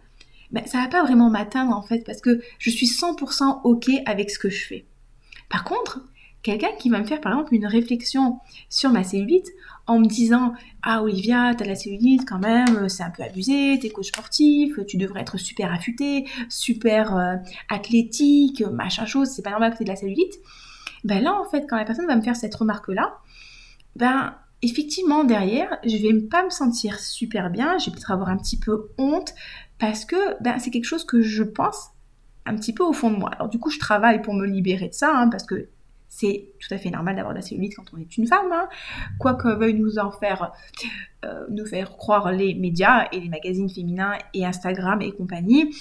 ben, 0.51 0.65
ça 0.67 0.79
va 0.79 0.89
pas 0.89 1.03
vraiment 1.03 1.31
m'atteindre 1.31 1.75
en 1.75 1.83
fait 1.83 2.05
parce 2.05 2.21
que 2.21 2.41
je 2.59 2.71
suis 2.71 2.87
100% 2.87 3.63
ok 3.65 3.91
avec 4.07 4.31
ce 4.31 4.39
que 4.39 4.51
je 4.51 4.67
fais. 4.67 4.87
Par 5.49 5.65
contre, 5.65 6.01
quelqu'un 6.43 6.73
qui 6.79 6.91
va 6.91 6.99
me 6.99 7.05
faire 7.05 7.21
par 7.21 7.33
exemple 7.33 7.55
une 7.55 7.67
réflexion 7.67 8.39
sur 8.69 8.91
ma 8.91 9.05
cellulite 9.05 9.49
en 9.87 9.99
me 9.99 10.07
disant 10.07 10.53
Ah 10.83 11.03
Olivia, 11.03 11.55
t'as 11.57 11.65
la 11.65 11.75
cellulite 11.75 12.29
quand 12.29 12.39
même, 12.39 12.89
c'est 12.89 13.03
un 13.03 13.11
peu 13.11 13.23
abusé, 13.23 13.79
t'es 13.81 13.91
coach 13.91 14.09
sportif, 14.09 14.79
tu 14.87 14.97
devrais 14.97 15.21
être 15.21 15.39
super 15.39 15.73
affûté, 15.73 16.27
super 16.49 17.17
euh, 17.17 17.37
athlétique, 17.69 18.63
machin 18.73 19.07
chose, 19.07 19.29
c'est 19.29 19.43
pas 19.43 19.51
normal 19.51 19.73
que 19.73 19.79
t'aies 19.79 19.85
de 19.85 19.91
la 19.91 19.97
cellulite. 19.97 20.35
Ben 21.05 21.23
là 21.23 21.35
en 21.35 21.49
fait, 21.49 21.67
quand 21.69 21.77
la 21.77 21.85
personne 21.85 22.07
va 22.07 22.17
me 22.17 22.23
faire 22.23 22.37
cette 22.37 22.55
remarque-là, 22.55 23.19
ben 23.97 24.35
effectivement 24.63 25.25
derrière, 25.25 25.79
je 25.85 25.97
vais 25.97 26.21
pas 26.21 26.45
me 26.45 26.51
sentir 26.51 27.01
super 27.01 27.51
bien, 27.51 27.79
je 27.79 27.87
vais 27.87 27.93
peut-être 27.93 28.13
avoir 28.13 28.29
un 28.29 28.37
petit 28.37 28.59
peu 28.59 28.89
honte 28.99 29.35
parce 29.79 30.05
que 30.05 30.41
ben, 30.41 30.59
c'est 30.59 30.71
quelque 30.71 30.85
chose 30.85 31.05
que 31.05 31.23
je 31.23 31.43
pense 31.43 31.91
un 32.47 32.55
petit 32.57 32.73
peu 32.73 32.85
au 32.85 32.93
fond 32.93 33.11
de 33.11 33.17
moi. 33.17 33.31
Alors 33.31 33.49
du 33.49 33.59
coup, 33.59 33.71
je 33.71 33.79
travaille 33.79 34.23
pour 34.23 34.35
me 34.35 34.47
libérer 34.47 34.89
de 34.89 34.95
ça, 34.95 35.13
hein, 35.17 35.29
parce 35.29 35.45
que 35.45 35.69
c'est 36.15 36.45
tout 36.61 36.73
à 36.75 36.77
fait 36.77 36.91
normal 36.91 37.17
d'avoir 37.17 37.33
de 37.33 37.39
la 37.39 37.43
cellulite 37.43 37.75
quand 37.75 37.87
on 37.95 37.97
est 37.97 38.19
une 38.19 38.27
femme, 38.27 38.53
hein. 38.53 38.69
quoi 39.19 39.33
que 39.33 39.49
veuillent 39.49 39.81
nous 39.81 39.99
en 39.99 40.11
faire, 40.11 40.53
euh, 41.25 41.47
nous 41.49 41.65
faire 41.65 41.97
croire 41.97 42.31
les 42.31 42.53
médias 42.53 43.09
et 43.13 43.21
les 43.21 43.31
magazines 43.31 43.71
féminins 43.71 44.19
et 44.35 44.45
Instagram 44.45 45.01
et 45.01 45.13
compagnie. 45.13 45.75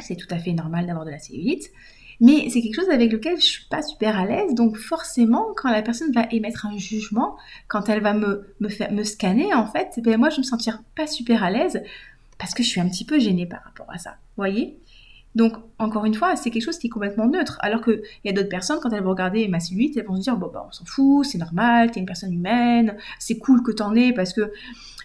C'est 0.00 0.16
tout 0.16 0.26
à 0.30 0.38
fait 0.38 0.52
normal 0.52 0.86
d'avoir 0.86 1.06
de 1.06 1.10
la 1.10 1.18
cellulite. 1.18 1.70
Mais 2.20 2.50
c'est 2.50 2.60
quelque 2.60 2.76
chose 2.76 2.90
avec 2.90 3.10
lequel 3.10 3.40
je 3.40 3.46
suis 3.46 3.64
pas 3.64 3.80
super 3.80 4.18
à 4.18 4.26
l'aise, 4.26 4.54
donc 4.54 4.76
forcément, 4.76 5.46
quand 5.56 5.70
la 5.70 5.80
personne 5.80 6.12
va 6.12 6.26
émettre 6.30 6.66
un 6.66 6.76
jugement, 6.76 7.36
quand 7.66 7.88
elle 7.88 8.02
va 8.02 8.12
me, 8.12 8.54
me, 8.60 9.02
scanner, 9.02 9.54
en 9.54 9.66
fait, 9.66 9.98
ben 10.02 10.18
moi 10.18 10.28
je 10.28 10.38
me 10.38 10.44
sentir 10.44 10.82
pas 10.94 11.06
super 11.06 11.42
à 11.42 11.50
l'aise 11.50 11.82
parce 12.38 12.52
que 12.52 12.62
je 12.62 12.68
suis 12.68 12.80
un 12.82 12.88
petit 12.88 13.06
peu 13.06 13.18
gênée 13.18 13.46
par 13.46 13.64
rapport 13.64 13.90
à 13.90 13.96
ça. 13.96 14.16
Voyez? 14.36 14.78
Donc, 15.34 15.54
encore 15.78 16.04
une 16.04 16.14
fois, 16.14 16.36
c'est 16.36 16.50
quelque 16.50 16.62
chose 16.62 16.78
qui 16.78 16.86
est 16.86 16.90
complètement 16.90 17.26
neutre. 17.26 17.58
Alors 17.60 17.82
qu'il 17.82 18.02
y 18.24 18.28
a 18.28 18.32
d'autres 18.32 18.48
personnes, 18.48 18.78
quand 18.80 18.90
elles 18.90 19.02
vont 19.02 19.10
regarder 19.10 19.48
ma 19.48 19.58
cellulite, 19.58 19.96
elles 19.96 20.06
vont 20.06 20.16
se 20.16 20.22
dire, 20.22 20.36
bon, 20.36 20.48
bah, 20.52 20.64
on 20.68 20.72
s'en 20.72 20.84
fout, 20.84 21.26
c'est 21.26 21.38
normal, 21.38 21.90
t'es 21.90 21.98
une 21.98 22.06
personne 22.06 22.32
humaine, 22.32 22.96
c'est 23.18 23.38
cool 23.38 23.62
que 23.62 23.72
t'en 23.72 23.94
aies 23.96 24.12
parce 24.12 24.32
que 24.32 24.52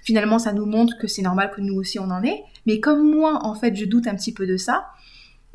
finalement, 0.03 0.37
ça 0.37 0.53
nous 0.53 0.65
montre 0.65 0.97
que 0.99 1.07
c'est 1.07 1.23
normal 1.23 1.51
que 1.55 1.61
nous 1.61 1.75
aussi 1.75 1.97
on 1.99 2.11
en 2.11 2.23
ait. 2.23 2.43
Mais 2.67 2.79
comme 2.79 3.09
moi, 3.09 3.39
en 3.43 3.55
fait, 3.55 3.75
je 3.75 3.85
doute 3.85 4.07
un 4.07 4.15
petit 4.15 4.33
peu 4.33 4.45
de 4.45 4.57
ça, 4.57 4.89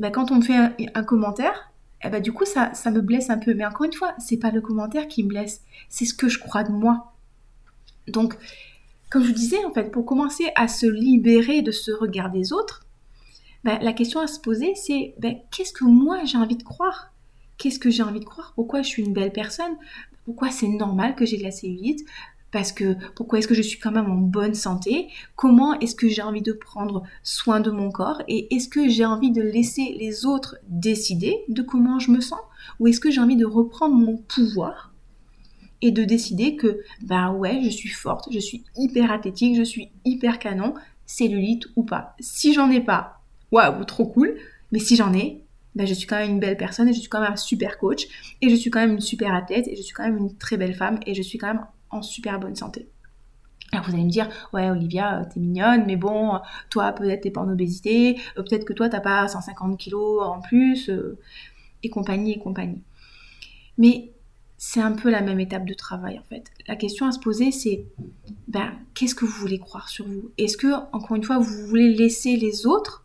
bah, 0.00 0.10
quand 0.10 0.32
on 0.32 0.36
me 0.36 0.42
fait 0.42 0.56
un, 0.94 1.04
commentaire, 1.04 1.72
eh 2.02 2.08
bah, 2.08 2.18
du 2.18 2.32
coup, 2.32 2.44
ça, 2.44 2.74
ça 2.74 2.90
me 2.90 3.00
blesse 3.00 3.30
un 3.30 3.38
peu. 3.38 3.54
Mais 3.54 3.64
encore 3.64 3.84
une 3.84 3.92
fois, 3.92 4.14
c'est 4.18 4.38
pas 4.38 4.50
le 4.50 4.60
commentaire 4.60 5.06
qui 5.06 5.22
me 5.22 5.28
blesse, 5.28 5.62
c'est 5.88 6.04
ce 6.04 6.14
que 6.14 6.28
je 6.28 6.40
crois 6.40 6.64
de 6.64 6.72
moi. 6.72 7.12
Donc, 8.08 8.34
comme 9.08 9.22
je 9.22 9.28
vous 9.28 9.34
disais, 9.34 9.64
en 9.64 9.72
fait, 9.72 9.92
pour 9.92 10.04
commencer 10.04 10.50
à 10.56 10.66
se 10.66 10.86
libérer 10.86 11.62
de 11.62 11.70
ce 11.70 11.92
regard 11.92 12.32
des 12.32 12.52
autres, 12.52 12.83
bah, 13.64 13.78
la 13.80 13.92
question 13.92 14.20
à 14.20 14.26
se 14.26 14.38
poser, 14.38 14.74
c'est 14.74 15.14
bah, 15.18 15.30
qu'est-ce 15.50 15.72
que 15.72 15.84
moi 15.84 16.24
j'ai 16.24 16.38
envie 16.38 16.56
de 16.56 16.62
croire? 16.62 17.12
Qu'est-ce 17.56 17.78
que 17.78 17.90
j'ai 17.90 18.02
envie 18.02 18.20
de 18.20 18.24
croire? 18.24 18.52
Pourquoi 18.54 18.82
je 18.82 18.88
suis 18.88 19.02
une 19.02 19.12
belle 19.12 19.32
personne? 19.32 19.76
Pourquoi 20.24 20.50
c'est 20.50 20.68
normal 20.68 21.14
que 21.14 21.24
j'ai 21.24 21.36
de 21.36 21.42
la 21.42 21.50
cellulite 21.50 22.04
parce 22.54 22.70
que 22.70 22.94
pourquoi 23.16 23.40
est-ce 23.40 23.48
que 23.48 23.54
je 23.54 23.62
suis 23.62 23.80
quand 23.80 23.90
même 23.90 24.08
en 24.08 24.14
bonne 24.14 24.54
santé? 24.54 25.08
Comment 25.34 25.76
est-ce 25.80 25.96
que 25.96 26.08
j'ai 26.08 26.22
envie 26.22 26.40
de 26.40 26.52
prendre 26.52 27.02
soin 27.24 27.58
de 27.58 27.72
mon 27.72 27.90
corps? 27.90 28.22
Et 28.28 28.54
est-ce 28.54 28.68
que 28.68 28.88
j'ai 28.88 29.04
envie 29.04 29.32
de 29.32 29.42
laisser 29.42 29.96
les 29.98 30.24
autres 30.24 30.56
décider 30.68 31.40
de 31.48 31.62
comment 31.62 31.98
je 31.98 32.12
me 32.12 32.20
sens? 32.20 32.38
Ou 32.78 32.86
est-ce 32.86 33.00
que 33.00 33.10
j'ai 33.10 33.20
envie 33.20 33.34
de 33.34 33.44
reprendre 33.44 33.96
mon 33.96 34.18
pouvoir 34.18 34.92
et 35.82 35.90
de 35.90 36.04
décider 36.04 36.54
que 36.54 36.80
bah 37.02 37.32
ouais, 37.32 37.60
je 37.64 37.70
suis 37.70 37.88
forte, 37.88 38.28
je 38.30 38.38
suis 38.38 38.62
hyper 38.76 39.10
athlétique, 39.10 39.56
je 39.56 39.64
suis 39.64 39.90
hyper 40.04 40.38
canon, 40.38 40.74
cellulite 41.06 41.66
ou 41.74 41.82
pas? 41.82 42.14
Si 42.20 42.54
j'en 42.54 42.70
ai 42.70 42.80
pas, 42.80 43.13
waouh, 43.54 43.84
trop 43.84 44.06
cool. 44.06 44.36
Mais 44.72 44.78
si 44.80 44.96
j'en 44.96 45.12
ai, 45.14 45.42
ben, 45.74 45.86
je 45.86 45.94
suis 45.94 46.06
quand 46.06 46.16
même 46.16 46.30
une 46.32 46.40
belle 46.40 46.56
personne 46.56 46.88
et 46.88 46.92
je 46.92 47.00
suis 47.00 47.08
quand 47.08 47.20
même 47.20 47.32
un 47.32 47.36
super 47.36 47.78
coach 47.78 48.06
et 48.40 48.48
je 48.48 48.54
suis 48.54 48.70
quand 48.70 48.80
même 48.80 48.92
une 48.92 49.00
super 49.00 49.34
athlète 49.34 49.66
et 49.68 49.76
je 49.76 49.82
suis 49.82 49.94
quand 49.94 50.04
même 50.04 50.16
une 50.16 50.36
très 50.36 50.56
belle 50.56 50.74
femme 50.74 51.00
et 51.06 51.14
je 51.14 51.22
suis 51.22 51.38
quand 51.38 51.48
même 51.48 51.66
en 51.90 52.02
super 52.02 52.38
bonne 52.38 52.56
santé. 52.56 52.88
Alors 53.72 53.86
vous 53.86 53.94
allez 53.94 54.04
me 54.04 54.10
dire, 54.10 54.28
ouais 54.52 54.70
Olivia, 54.70 55.20
euh, 55.20 55.24
t'es 55.32 55.40
mignonne, 55.40 55.84
mais 55.86 55.96
bon, 55.96 56.38
toi 56.70 56.92
peut-être 56.92 57.22
t'es 57.22 57.30
pas 57.30 57.40
en 57.40 57.48
obésité, 57.48 58.20
euh, 58.38 58.42
peut-être 58.42 58.64
que 58.64 58.72
toi 58.72 58.88
t'as 58.88 59.00
pas 59.00 59.26
150 59.26 59.78
kilos 59.78 60.22
en 60.22 60.40
plus, 60.40 60.88
euh, 60.90 61.18
et 61.82 61.90
compagnie 61.90 62.32
et 62.32 62.38
compagnie. 62.38 62.82
Mais 63.78 64.12
c'est 64.58 64.80
un 64.80 64.92
peu 64.92 65.10
la 65.10 65.22
même 65.22 65.40
étape 65.40 65.64
de 65.64 65.74
travail 65.74 66.20
en 66.20 66.22
fait. 66.22 66.52
La 66.68 66.76
question 66.76 67.06
à 67.06 67.12
se 67.12 67.18
poser 67.18 67.50
c'est 67.50 67.84
ben, 68.46 68.72
qu'est-ce 68.94 69.16
que 69.16 69.24
vous 69.24 69.40
voulez 69.40 69.58
croire 69.58 69.88
sur 69.88 70.06
vous? 70.06 70.30
Est-ce 70.38 70.56
que, 70.56 70.72
encore 70.92 71.16
une 71.16 71.24
fois, 71.24 71.38
vous 71.38 71.66
voulez 71.66 71.92
laisser 71.92 72.36
les 72.36 72.66
autres 72.66 73.03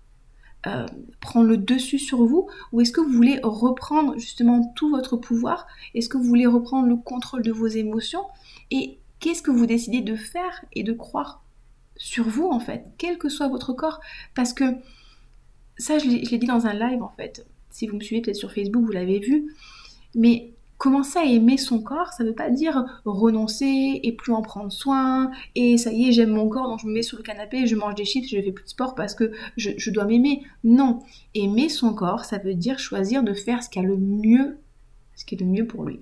euh, 0.68 0.86
prendre 1.22 1.48
le 1.48 1.58
dessus 1.58 2.00
sur 2.00 2.26
vous 2.26 2.50
Ou 2.72 2.82
est-ce 2.82 2.92
que 2.92 3.02
vous 3.02 3.12
voulez 3.12 3.40
reprendre 3.44 4.18
justement 4.18 4.74
tout 4.76 4.90
votre 4.90 5.16
pouvoir? 5.16 5.68
Est-ce 5.96 6.10
que 6.10 6.18
vous 6.18 6.24
voulez 6.24 6.46
reprendre 6.46 6.88
le 6.88 6.98
contrôle 6.98 7.44
de 7.44 7.52
vos 7.52 7.68
émotions? 7.68 8.24
Et 8.72 9.00
qu'est-ce 9.20 9.42
que 9.42 9.52
vous 9.52 9.66
décidez 9.66 10.02
de 10.02 10.16
faire 10.16 10.66
et 10.74 10.84
de 10.84 10.94
croire 10.94 11.44
sur 11.96 12.28
vous 12.28 12.48
en 12.48 12.60
fait, 12.60 12.86
quel 12.98 13.18
que 13.18 13.30
soit 13.30 13.50
votre 13.50 13.74
corps? 13.74 14.00
Parce 14.36 14.54
que 14.54 14.64
ça, 15.78 15.98
je 15.98 16.08
l'ai 16.08 16.38
dit 16.38 16.48
dans 16.48 16.66
un 16.68 16.74
live 16.74 17.02
en 17.04 17.14
fait. 17.16 17.46
Si 17.70 17.88
vous 17.88 17.96
me 17.96 18.02
suivez 18.02 18.22
peut-être 18.22 18.36
sur 18.36 18.52
Facebook, 18.52 18.84
vous 18.84 18.92
l'avez 18.92 19.20
vu. 19.20 19.56
Mais 20.16 20.54
Commencer 20.80 21.20
à 21.20 21.26
aimer 21.26 21.58
son 21.58 21.82
corps, 21.82 22.14
ça 22.14 22.24
ne 22.24 22.30
veut 22.30 22.36
pas 22.36 22.50
dire 22.50 22.86
renoncer 23.04 24.00
et 24.02 24.14
plus 24.14 24.32
en 24.32 24.42
prendre 24.42 24.72
soin, 24.72 25.30
et 25.54 25.78
ça 25.78 25.92
y 25.92 26.08
est, 26.08 26.14
j'aime 26.14 26.30
mon 26.30 26.48
corps, 26.48 26.70
donc 26.70 26.80
je 26.80 26.88
me 26.88 26.94
mets 26.94 27.02
sur 27.02 27.18
le 27.18 27.24
canapé, 27.24 27.68
je 27.68 27.76
mange 27.76 27.96
des 27.96 28.06
chips, 28.06 28.30
je 28.30 28.42
fais 28.42 28.54
plus 28.54 28.64
de 28.64 28.70
sport 28.70 28.96
parce 28.96 29.14
que 29.14 29.34
je, 29.58 29.92
dois 29.92 30.06
m'aimer. 30.06 30.42
Non, 30.64 31.02
aimer 31.36 31.68
son 31.68 31.94
corps, 31.94 32.24
ça 32.24 32.38
veut 32.38 32.54
dire 32.54 32.80
choisir 32.80 33.24
de 33.24 33.34
faire 33.34 33.62
ce 33.62 33.70
qui 33.70 33.78
a 33.78 33.82
le 33.82 33.98
mieux, 33.98 34.58
ce 35.16 35.26
qui 35.26 35.36
est 35.36 35.40
le 35.40 35.48
mieux 35.48 35.68
pour 35.68 35.84
lui. 35.84 36.00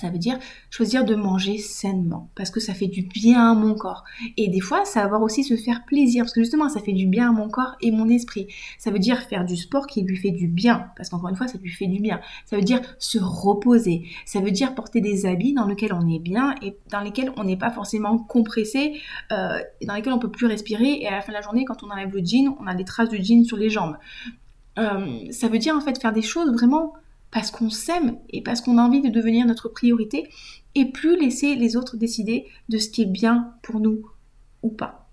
Ça 0.00 0.08
veut 0.08 0.18
dire 0.18 0.38
choisir 0.70 1.04
de 1.04 1.14
manger 1.14 1.58
sainement 1.58 2.30
parce 2.34 2.50
que 2.50 2.60
ça 2.60 2.72
fait 2.74 2.86
du 2.86 3.02
bien 3.02 3.50
à 3.50 3.54
mon 3.54 3.74
corps. 3.74 4.04
Et 4.36 4.48
des 4.48 4.60
fois, 4.60 4.84
ça 4.84 5.06
aussi 5.18 5.44
se 5.44 5.54
faire 5.56 5.84
plaisir 5.84 6.24
parce 6.24 6.32
que 6.32 6.40
justement, 6.40 6.68
ça 6.68 6.80
fait 6.80 6.92
du 6.92 7.06
bien 7.06 7.28
à 7.28 7.32
mon 7.32 7.48
corps 7.48 7.76
et 7.82 7.90
mon 7.90 8.08
esprit. 8.08 8.48
Ça 8.78 8.90
veut 8.90 8.98
dire 8.98 9.20
faire 9.20 9.44
du 9.44 9.56
sport 9.56 9.86
qui 9.86 10.02
lui 10.02 10.16
fait 10.16 10.30
du 10.30 10.48
bien 10.48 10.86
parce 10.96 11.10
qu'encore 11.10 11.28
une 11.28 11.36
fois, 11.36 11.46
ça 11.46 11.58
lui 11.58 11.70
fait 11.70 11.86
du 11.86 12.00
bien. 12.00 12.20
Ça 12.46 12.56
veut 12.56 12.62
dire 12.62 12.80
se 12.98 13.18
reposer. 13.18 14.04
Ça 14.24 14.40
veut 14.40 14.50
dire 14.50 14.74
porter 14.74 15.00
des 15.00 15.26
habits 15.26 15.52
dans 15.52 15.66
lesquels 15.66 15.92
on 15.92 16.08
est 16.08 16.18
bien 16.18 16.54
et 16.62 16.76
dans 16.90 17.00
lesquels 17.00 17.30
on 17.36 17.44
n'est 17.44 17.58
pas 17.58 17.70
forcément 17.70 18.18
compressé, 18.18 19.00
euh, 19.30 19.58
dans 19.86 19.94
lesquels 19.94 20.14
on 20.14 20.18
peut 20.18 20.30
plus 20.30 20.46
respirer. 20.46 21.00
Et 21.00 21.06
à 21.06 21.12
la 21.12 21.20
fin 21.20 21.32
de 21.32 21.36
la 21.36 21.42
journée, 21.42 21.64
quand 21.64 21.82
on 21.82 21.90
enlève 21.90 22.12
le 22.12 22.24
jean, 22.24 22.56
on 22.60 22.66
a 22.66 22.74
des 22.74 22.84
traces 22.84 23.10
de 23.10 23.18
jean 23.18 23.44
sur 23.44 23.58
les 23.58 23.68
jambes. 23.68 23.96
Euh, 24.78 25.30
ça 25.30 25.48
veut 25.48 25.58
dire 25.58 25.76
en 25.76 25.80
fait 25.80 26.00
faire 26.00 26.12
des 26.12 26.22
choses 26.22 26.50
vraiment 26.50 26.94
parce 27.32 27.50
qu'on 27.50 27.70
s'aime 27.70 28.18
et 28.30 28.42
parce 28.42 28.60
qu'on 28.60 28.78
a 28.78 28.82
envie 28.82 29.00
de 29.00 29.08
devenir 29.08 29.46
notre 29.46 29.68
priorité 29.68 30.28
et 30.74 30.86
plus 30.86 31.18
laisser 31.18 31.56
les 31.56 31.76
autres 31.76 31.96
décider 31.96 32.46
de 32.68 32.78
ce 32.78 32.88
qui 32.88 33.02
est 33.02 33.06
bien 33.06 33.54
pour 33.62 33.80
nous 33.80 34.06
ou 34.62 34.70
pas. 34.70 35.08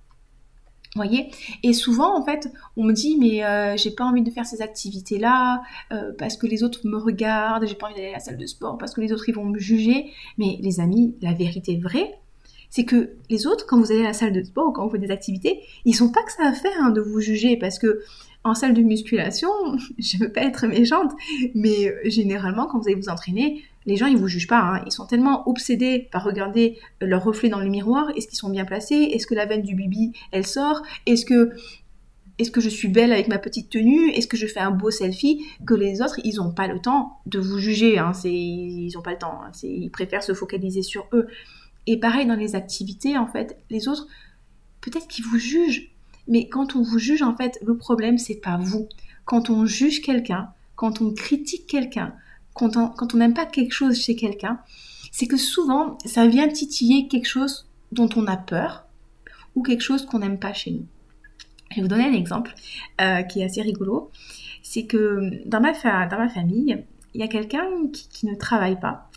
Voyez? 0.95 1.29
Et 1.63 1.73
souvent, 1.73 2.19
en 2.19 2.25
fait, 2.25 2.51
on 2.75 2.83
me 2.83 2.93
dit, 2.93 3.15
mais 3.17 3.43
euh, 3.45 3.77
j'ai 3.77 3.91
pas 3.91 4.05
envie 4.05 4.23
de 4.23 4.31
faire 4.31 4.45
ces 4.45 4.61
activités-là 4.61 5.61
euh, 5.93 6.11
parce 6.17 6.35
que 6.35 6.47
les 6.47 6.63
autres 6.63 6.81
me 6.85 6.97
regardent, 6.97 7.67
j'ai 7.67 7.75
pas 7.75 7.87
envie 7.87 7.95
d'aller 7.95 8.09
à 8.09 8.13
la 8.13 8.19
salle 8.19 8.37
de 8.37 8.45
sport 8.45 8.77
parce 8.77 8.93
que 8.93 9.01
les 9.01 9.13
autres 9.13 9.29
ils 9.29 9.35
vont 9.35 9.45
me 9.45 9.59
juger. 9.59 10.11
Mais 10.37 10.57
les 10.61 10.79
amis, 10.79 11.15
la 11.21 11.33
vérité 11.33 11.77
vraie, 11.77 12.19
c'est 12.71 12.85
que 12.85 13.11
les 13.29 13.47
autres, 13.47 13.65
quand 13.67 13.79
vous 13.79 13.91
allez 13.91 14.01
à 14.01 14.09
la 14.09 14.13
salle 14.13 14.33
de 14.33 14.43
sport 14.43 14.67
ou 14.67 14.71
quand 14.71 14.83
vous 14.83 14.91
faites 14.91 15.01
des 15.01 15.11
activités, 15.11 15.61
ils 15.85 15.95
sont 15.95 16.11
pas 16.11 16.23
que 16.23 16.31
ça 16.31 16.47
à 16.47 16.53
faire 16.53 16.71
hein, 16.81 16.89
de 16.89 17.01
vous 17.01 17.19
juger 17.19 17.55
parce 17.55 17.77
que 17.77 18.01
en 18.43 18.53
salle 18.53 18.73
de 18.73 18.81
musculation, 18.81 19.49
je 19.97 20.17
veux 20.17 20.31
pas 20.31 20.41
être 20.41 20.67
méchante, 20.67 21.11
mais 21.55 21.87
euh, 21.87 21.99
généralement, 22.05 22.67
quand 22.67 22.79
vous 22.79 22.87
allez 22.87 22.99
vous 22.99 23.09
entraîner, 23.09 23.63
les 23.85 23.95
gens, 23.95 24.07
ils 24.07 24.17
vous 24.17 24.27
jugent 24.27 24.47
pas. 24.47 24.59
Hein. 24.59 24.83
Ils 24.85 24.91
sont 24.91 25.05
tellement 25.05 25.47
obsédés 25.49 26.09
par 26.11 26.23
regarder 26.23 26.77
euh, 27.01 27.07
leur 27.07 27.23
reflet 27.23 27.49
dans 27.49 27.59
le 27.59 27.69
miroir. 27.69 28.09
Est-ce 28.15 28.27
qu'ils 28.27 28.37
sont 28.37 28.49
bien 28.49 28.65
placés? 28.65 29.09
Est-ce 29.13 29.25
que 29.25 29.35
la 29.35 29.45
veine 29.45 29.63
du 29.63 29.75
bibi, 29.75 30.13
elle 30.31 30.45
sort? 30.45 30.81
Est-ce 31.05 31.25
que 31.25 31.51
est-ce 32.37 32.51
que 32.51 32.61
je 32.61 32.69
suis 32.69 32.87
belle 32.87 33.11
avec 33.11 33.27
ma 33.27 33.37
petite 33.37 33.69
tenue? 33.69 34.11
Est-ce 34.11 34.27
que 34.27 34.37
je 34.37 34.47
fais 34.47 34.61
un 34.61 34.71
beau 34.71 34.91
selfie? 34.91 35.45
Que 35.65 35.73
les 35.73 36.01
autres, 36.01 36.21
ils 36.23 36.37
n'ont 36.37 36.53
pas 36.53 36.67
le 36.67 36.79
temps 36.79 37.19
de 37.25 37.37
vous 37.37 37.57
juger. 37.57 37.99
Hein. 37.99 38.13
Ils 38.23 38.91
n'ont 38.95 39.01
pas 39.01 39.11
le 39.11 39.17
temps. 39.17 39.41
Hein. 39.43 39.51
Ils 39.63 39.89
préfèrent 39.89 40.23
se 40.23 40.33
focaliser 40.33 40.81
sur 40.81 41.05
eux. 41.11 41.27
Et 41.85 41.99
pareil 41.99 42.25
dans 42.25 42.35
les 42.35 42.55
activités, 42.55 43.17
en 43.17 43.27
fait, 43.27 43.57
les 43.69 43.89
autres, 43.89 44.07
peut-être 44.79 45.09
qu'ils 45.09 45.25
vous 45.25 45.37
jugent, 45.37 45.91
mais 46.27 46.47
quand 46.47 46.75
on 46.75 46.81
vous 46.81 46.99
juge, 46.99 47.21
en 47.21 47.35
fait, 47.35 47.59
le 47.65 47.77
problème, 47.77 48.17
c'est 48.17 48.41
pas 48.41 48.57
vous. 48.57 48.87
Quand 49.25 49.49
on 49.49 49.65
juge 49.65 50.01
quelqu'un, 50.01 50.49
quand 50.75 51.01
on 51.01 51.13
critique 51.13 51.67
quelqu'un, 51.67 52.13
quand 52.53 52.75
on 52.77 53.17
n'aime 53.17 53.33
pas 53.33 53.45
quelque 53.45 53.73
chose 53.73 53.97
chez 53.97 54.15
quelqu'un, 54.15 54.59
c'est 55.11 55.27
que 55.27 55.37
souvent, 55.37 55.97
ça 56.05 56.27
vient 56.27 56.47
titiller 56.47 57.07
quelque 57.07 57.27
chose 57.27 57.67
dont 57.91 58.09
on 58.15 58.27
a 58.27 58.37
peur 58.37 58.85
ou 59.55 59.63
quelque 59.63 59.81
chose 59.81 60.05
qu'on 60.05 60.19
n'aime 60.19 60.39
pas 60.39 60.53
chez 60.53 60.71
nous. 60.71 60.85
Je 61.71 61.77
vais 61.77 61.81
vous 61.81 61.87
donner 61.87 62.05
un 62.05 62.13
exemple 62.13 62.53
euh, 63.01 63.21
qui 63.23 63.41
est 63.41 63.45
assez 63.45 63.61
rigolo. 63.61 64.09
C'est 64.63 64.85
que 64.85 65.47
dans 65.47 65.61
ma, 65.61 65.73
dans 66.07 66.17
ma 66.17 66.29
famille, 66.29 66.83
il 67.13 67.21
y 67.21 67.23
a 67.23 67.27
quelqu'un 67.27 67.65
qui, 67.91 68.25
ne 68.25 68.35
travaille 68.35 68.79
pas 68.79 69.08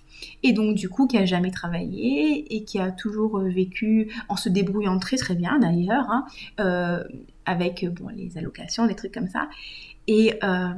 et 0.42 0.52
donc 0.52 0.74
du 0.74 0.88
coup 0.88 1.06
qui 1.06 1.18
a 1.18 1.24
jamais 1.24 1.50
travaillé 1.50 2.54
et 2.54 2.64
qui 2.64 2.78
a 2.78 2.90
toujours 2.90 3.38
euh, 3.38 3.48
vécu 3.48 4.12
en 4.28 4.36
se 4.36 4.48
débrouillant 4.48 4.98
très 4.98 5.16
très 5.16 5.34
bien 5.34 5.58
d'ailleurs, 5.58 6.10
hein, 6.10 6.24
euh, 6.60 7.04
avec 7.44 7.86
bon, 7.92 8.08
les 8.08 8.38
allocations, 8.38 8.86
des 8.86 8.94
trucs 8.94 9.12
comme 9.12 9.28
ça. 9.28 9.48
Et, 10.06 10.34
euh, 10.42 10.68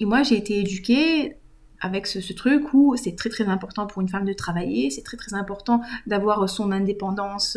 et 0.00 0.04
moi 0.04 0.22
j'ai 0.22 0.36
été 0.36 0.58
éduquée 0.58 1.36
avec 1.80 2.06
ce, 2.08 2.32
truc 2.32 2.74
où 2.74 2.96
c'est 2.96 3.14
très 3.14 3.28
très 3.28 3.44
important 3.44 3.86
pour 3.86 4.02
une 4.02 4.08
femme 4.08 4.24
de 4.24 4.32
travailler, 4.32 4.90
c'est 4.90 5.02
très 5.02 5.16
très 5.16 5.34
important 5.34 5.80
d'avoir 6.08 6.48
son 6.48 6.72
indépendance 6.72 7.56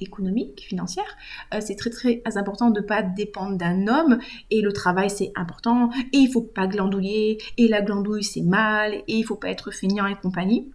économique, 0.00 0.64
financière. 0.68 1.16
Euh, 1.54 1.60
c'est 1.60 1.76
très 1.76 1.90
très 1.90 2.22
important 2.36 2.70
de 2.70 2.80
ne 2.80 2.86
pas 2.86 3.02
dépendre 3.02 3.56
d'un 3.56 3.86
homme 3.88 4.18
et 4.50 4.60
le 4.60 4.72
travail 4.72 5.10
c'est 5.10 5.32
important 5.34 5.90
et 6.12 6.18
il 6.18 6.30
faut 6.30 6.42
pas 6.42 6.66
glandouiller 6.66 7.38
et 7.56 7.68
la 7.68 7.82
glandouille 7.82 8.24
c'est 8.24 8.42
mal 8.42 8.94
et 8.94 9.14
il 9.16 9.24
faut 9.24 9.36
pas 9.36 9.50
être 9.50 9.70
feignant 9.70 10.06
et 10.06 10.14
compagnie. 10.16 10.70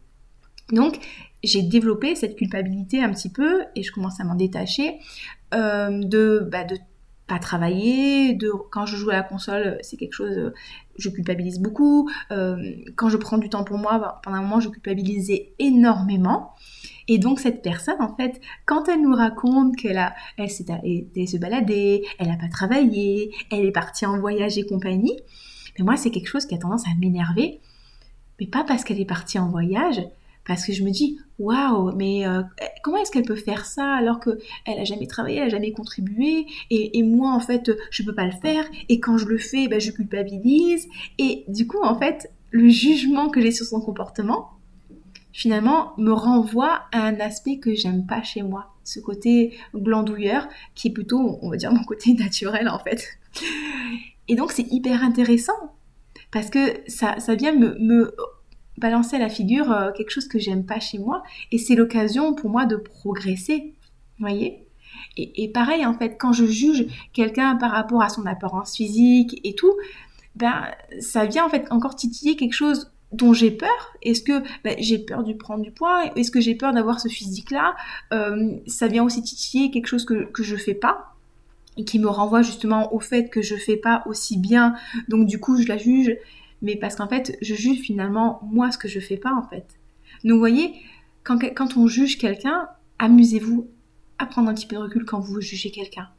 Donc 0.71 0.99
j'ai 1.43 1.61
développé 1.61 2.15
cette 2.15 2.35
culpabilité 2.35 3.01
un 3.01 3.11
petit 3.11 3.29
peu 3.29 3.63
et 3.75 3.83
je 3.83 3.91
commence 3.91 4.19
à 4.19 4.23
m'en 4.23 4.35
détacher 4.35 4.99
euh, 5.53 6.03
de, 6.03 6.47
bah, 6.51 6.65
pas 7.27 7.39
travailler, 7.39 8.33
de 8.33 8.51
quand 8.71 8.85
je 8.85 8.95
joue 8.95 9.09
à 9.09 9.13
la 9.13 9.23
console, 9.23 9.77
c'est 9.81 9.97
quelque 9.97 10.13
chose, 10.13 10.51
je 10.97 11.09
culpabilise 11.09 11.59
beaucoup. 11.59 12.09
Euh, 12.31 12.57
quand 12.95 13.09
je 13.09 13.17
prends 13.17 13.37
du 13.37 13.49
temps 13.49 13.63
pour 13.63 13.77
moi, 13.77 13.97
bah, 13.99 14.21
pendant 14.23 14.37
un 14.37 14.41
moment, 14.41 14.59
je 14.59 14.69
culpabilisais 14.69 15.53
énormément. 15.59 16.53
Et 17.07 17.17
donc 17.17 17.39
cette 17.39 17.61
personne, 17.61 18.01
en 18.01 18.15
fait, 18.15 18.39
quand 18.65 18.87
elle 18.87 19.01
nous 19.01 19.13
raconte 19.13 19.75
qu'elle 19.75 19.97
a, 19.97 20.13
elle 20.37 20.49
s'est 20.49 20.71
allée 20.71 21.27
se 21.27 21.37
balader, 21.37 22.05
elle 22.19 22.27
n'a 22.27 22.37
pas 22.37 22.49
travaillé, 22.49 23.31
elle 23.51 23.65
est 23.65 23.71
partie 23.71 24.05
en 24.05 24.19
voyage 24.19 24.57
et 24.57 24.65
compagnie, 24.65 25.19
mais 25.77 25.85
moi 25.85 25.97
c'est 25.97 26.11
quelque 26.11 26.29
chose 26.29 26.45
qui 26.45 26.55
a 26.55 26.57
tendance 26.57 26.85
à 26.87 26.91
m'énerver, 26.99 27.59
mais 28.39 28.47
pas 28.47 28.63
parce 28.63 28.83
qu'elle 28.83 28.99
est 28.99 29.05
partie 29.05 29.39
en 29.39 29.49
voyage, 29.49 30.01
parce 30.45 30.65
que 30.65 30.73
je 30.73 30.83
me 30.83 30.91
dis 30.91 31.19
waouh 31.39 31.95
mais 31.95 32.27
euh, 32.27 32.41
comment 32.83 32.97
est-ce 32.97 33.11
qu'elle 33.11 33.25
peut 33.25 33.35
faire 33.35 33.65
ça 33.65 33.93
alors 33.93 34.19
que 34.19 34.39
elle 34.65 34.79
a 34.79 34.83
jamais 34.83 35.07
travaillé 35.07 35.37
elle 35.37 35.45
a 35.45 35.49
jamais 35.49 35.71
contribué 35.71 36.45
et, 36.69 37.03
moi 37.03 37.31
en 37.31 37.39
fait 37.39 37.71
je 37.91 38.03
peux 38.03 38.13
pas 38.13 38.25
le 38.25 38.31
faire 38.31 38.65
et 38.89 38.99
quand 38.99 39.17
je 39.17 39.25
le 39.25 39.37
fais 39.37 39.67
ben, 39.67 39.79
je 39.79 39.91
culpabilise. 39.91 40.87
Et 41.17 41.45
du 41.47 41.67
coup 41.67 41.81
en 41.81 41.97
fait 41.97 42.31
le 42.51 42.69
jugement 42.69 43.29
que 43.29 43.41
j'ai 43.41 43.51
sur 43.51 43.65
son 43.65 43.81
comportement 43.81 44.49
finalement 45.33 45.93
me 45.97 46.11
renvoie 46.11 46.83
à 46.91 47.01
un 47.01 47.19
aspect 47.19 47.57
que 47.57 47.73
j'aime 47.73 48.05
pas 48.05 48.21
chez 48.21 48.43
moi, 48.43 48.73
ce 48.83 48.99
côté 48.99 49.57
glandouilleur 49.75 50.47
qui 50.75 50.87
est 50.87 50.91
plutôt, 50.91 51.39
on 51.41 51.49
va 51.49 51.57
dire, 51.57 51.73
mon 51.73 51.83
côté 51.83 52.13
naturel 52.17 52.69
en 52.69 52.79
fait. 52.79 53.05
Et 54.29 54.35
donc 54.35 54.51
c'est 54.51 54.71
hyper 54.71 55.03
intéressant 55.03 55.75
parce 56.31 56.49
que 56.49 56.59
ça, 56.87 57.19
ça 57.19 57.35
vient 57.35 57.53
me, 57.53 58.15
balancer 58.77 59.17
à 59.17 59.19
la 59.19 59.29
figure 59.29 59.71
euh, 59.71 59.91
quelque 59.91 60.09
chose 60.09 60.27
que 60.27 60.39
j'aime 60.39 60.65
pas 60.65 60.79
chez 60.79 60.97
moi 60.97 61.23
et 61.51 61.57
c'est 61.57 61.75
l'occasion 61.75 62.33
pour 62.33 62.49
moi 62.49 62.65
de 62.65 62.75
progresser, 62.75 63.73
vous 64.17 64.27
voyez 64.27 64.65
et, 65.15 65.43
et, 65.43 65.51
pareil 65.51 65.85
en 65.85 65.93
fait, 65.93 66.17
quand 66.17 66.33
je 66.33 66.45
juge 66.45 66.87
quelqu'un 67.13 67.55
par 67.55 67.71
rapport 67.71 68.01
à 68.01 68.09
son 68.09 68.25
apparence 68.25 68.75
physique 68.75 69.39
et 69.43 69.53
tout, 69.53 69.73
ben 70.35 70.65
ça 70.99 71.25
vient 71.25 71.45
en 71.45 71.49
fait 71.49 71.67
encore 71.71 71.95
titiller 71.95 72.35
quelque 72.35 72.53
chose 72.53 72.91
dont 73.13 73.33
j'ai 73.33 73.51
peur 73.51 73.95
Est-ce 74.01 74.21
que 74.21 74.43
ben, 74.63 74.75
j'ai 74.79 74.99
peur 74.99 75.23
de 75.23 75.33
prendre 75.33 75.63
du 75.63 75.71
poids? 75.71 76.11
Est-ce 76.15 76.31
que 76.31 76.41
j'ai 76.41 76.55
peur 76.55 76.73
d'avoir 76.73 76.99
ce 76.99 77.07
physique-là? 77.07 77.75
Euh, 78.13 78.57
Ça 78.67 78.87
vient 78.87 79.03
aussi 79.03 79.21
titiller 79.21 79.71
quelque 79.71 79.87
chose 79.87 80.05
que, 80.05 80.25
que 80.25 80.43
je 80.43 80.55
fais 80.55 80.73
pas 80.73 81.15
et 81.77 81.85
qui 81.85 81.99
me 81.99 82.07
renvoie 82.07 82.41
justement 82.41 82.93
au 82.93 82.99
fait 82.99 83.29
que 83.29 83.41
je 83.41 83.55
fais 83.55 83.77
pas 83.77 84.03
aussi 84.05 84.37
bien, 84.37 84.75
donc 85.07 85.27
du 85.27 85.39
coup 85.39 85.59
je 85.59 85.67
la 85.67 85.77
juge, 85.77 86.15
mais 86.61 86.75
parce 86.75 86.95
qu'en 86.95 87.07
fait 87.07 87.35
je 87.41 87.55
juge 87.55 87.79
finalement 87.79 88.41
moi 88.43 88.71
ce 88.71 88.77
que 88.77 88.87
je 88.87 88.99
fais 88.99 89.17
pas 89.17 89.33
en 89.33 89.47
fait. 89.49 89.65
Donc 90.23 90.33
vous 90.33 90.39
voyez, 90.39 90.73
quand, 91.23 91.39
quand 91.55 91.77
on 91.77 91.87
juge 91.87 92.17
quelqu'un, 92.17 92.67
amusez-vous 92.99 93.67
à 94.19 94.25
prendre 94.25 94.49
un 94.49 94.53
petit 94.53 94.67
peu 94.67 94.75
de 94.75 94.81
recul 94.81 95.05
quand 95.05 95.19
vous 95.19 95.41
jugez 95.41 95.71
quelqu'un. 95.71 96.09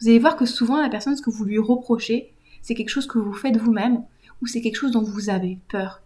Vous 0.00 0.08
allez 0.08 0.18
voir 0.18 0.36
que 0.36 0.44
souvent 0.44 0.80
la 0.80 0.88
personne, 0.88 1.16
ce 1.16 1.22
que 1.22 1.30
vous 1.30 1.44
lui 1.44 1.58
reprochez, 1.58 2.32
c'est 2.62 2.74
quelque 2.74 2.90
chose 2.90 3.06
que 3.06 3.18
vous 3.18 3.32
faites 3.32 3.56
vous-même 3.56 4.02
ou 4.42 4.46
c'est 4.46 4.60
quelque 4.60 4.76
chose 4.76 4.90
dont 4.90 5.02
vous 5.02 5.30
avez 5.30 5.58
peur. 5.68 6.02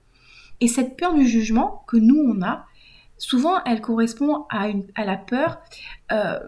Et 0.61 0.69
cette 0.69 0.97
peur 0.97 1.15
du 1.15 1.27
jugement 1.27 1.85
que 1.87 1.97
nous, 1.97 2.19
on 2.19 2.43
a, 2.43 2.67
souvent, 3.19 3.63
elle 3.65 3.81
correspond 3.81 4.47
à, 4.51 4.69
la 5.05 5.17
peur 5.17 5.61
euh, 6.13 6.39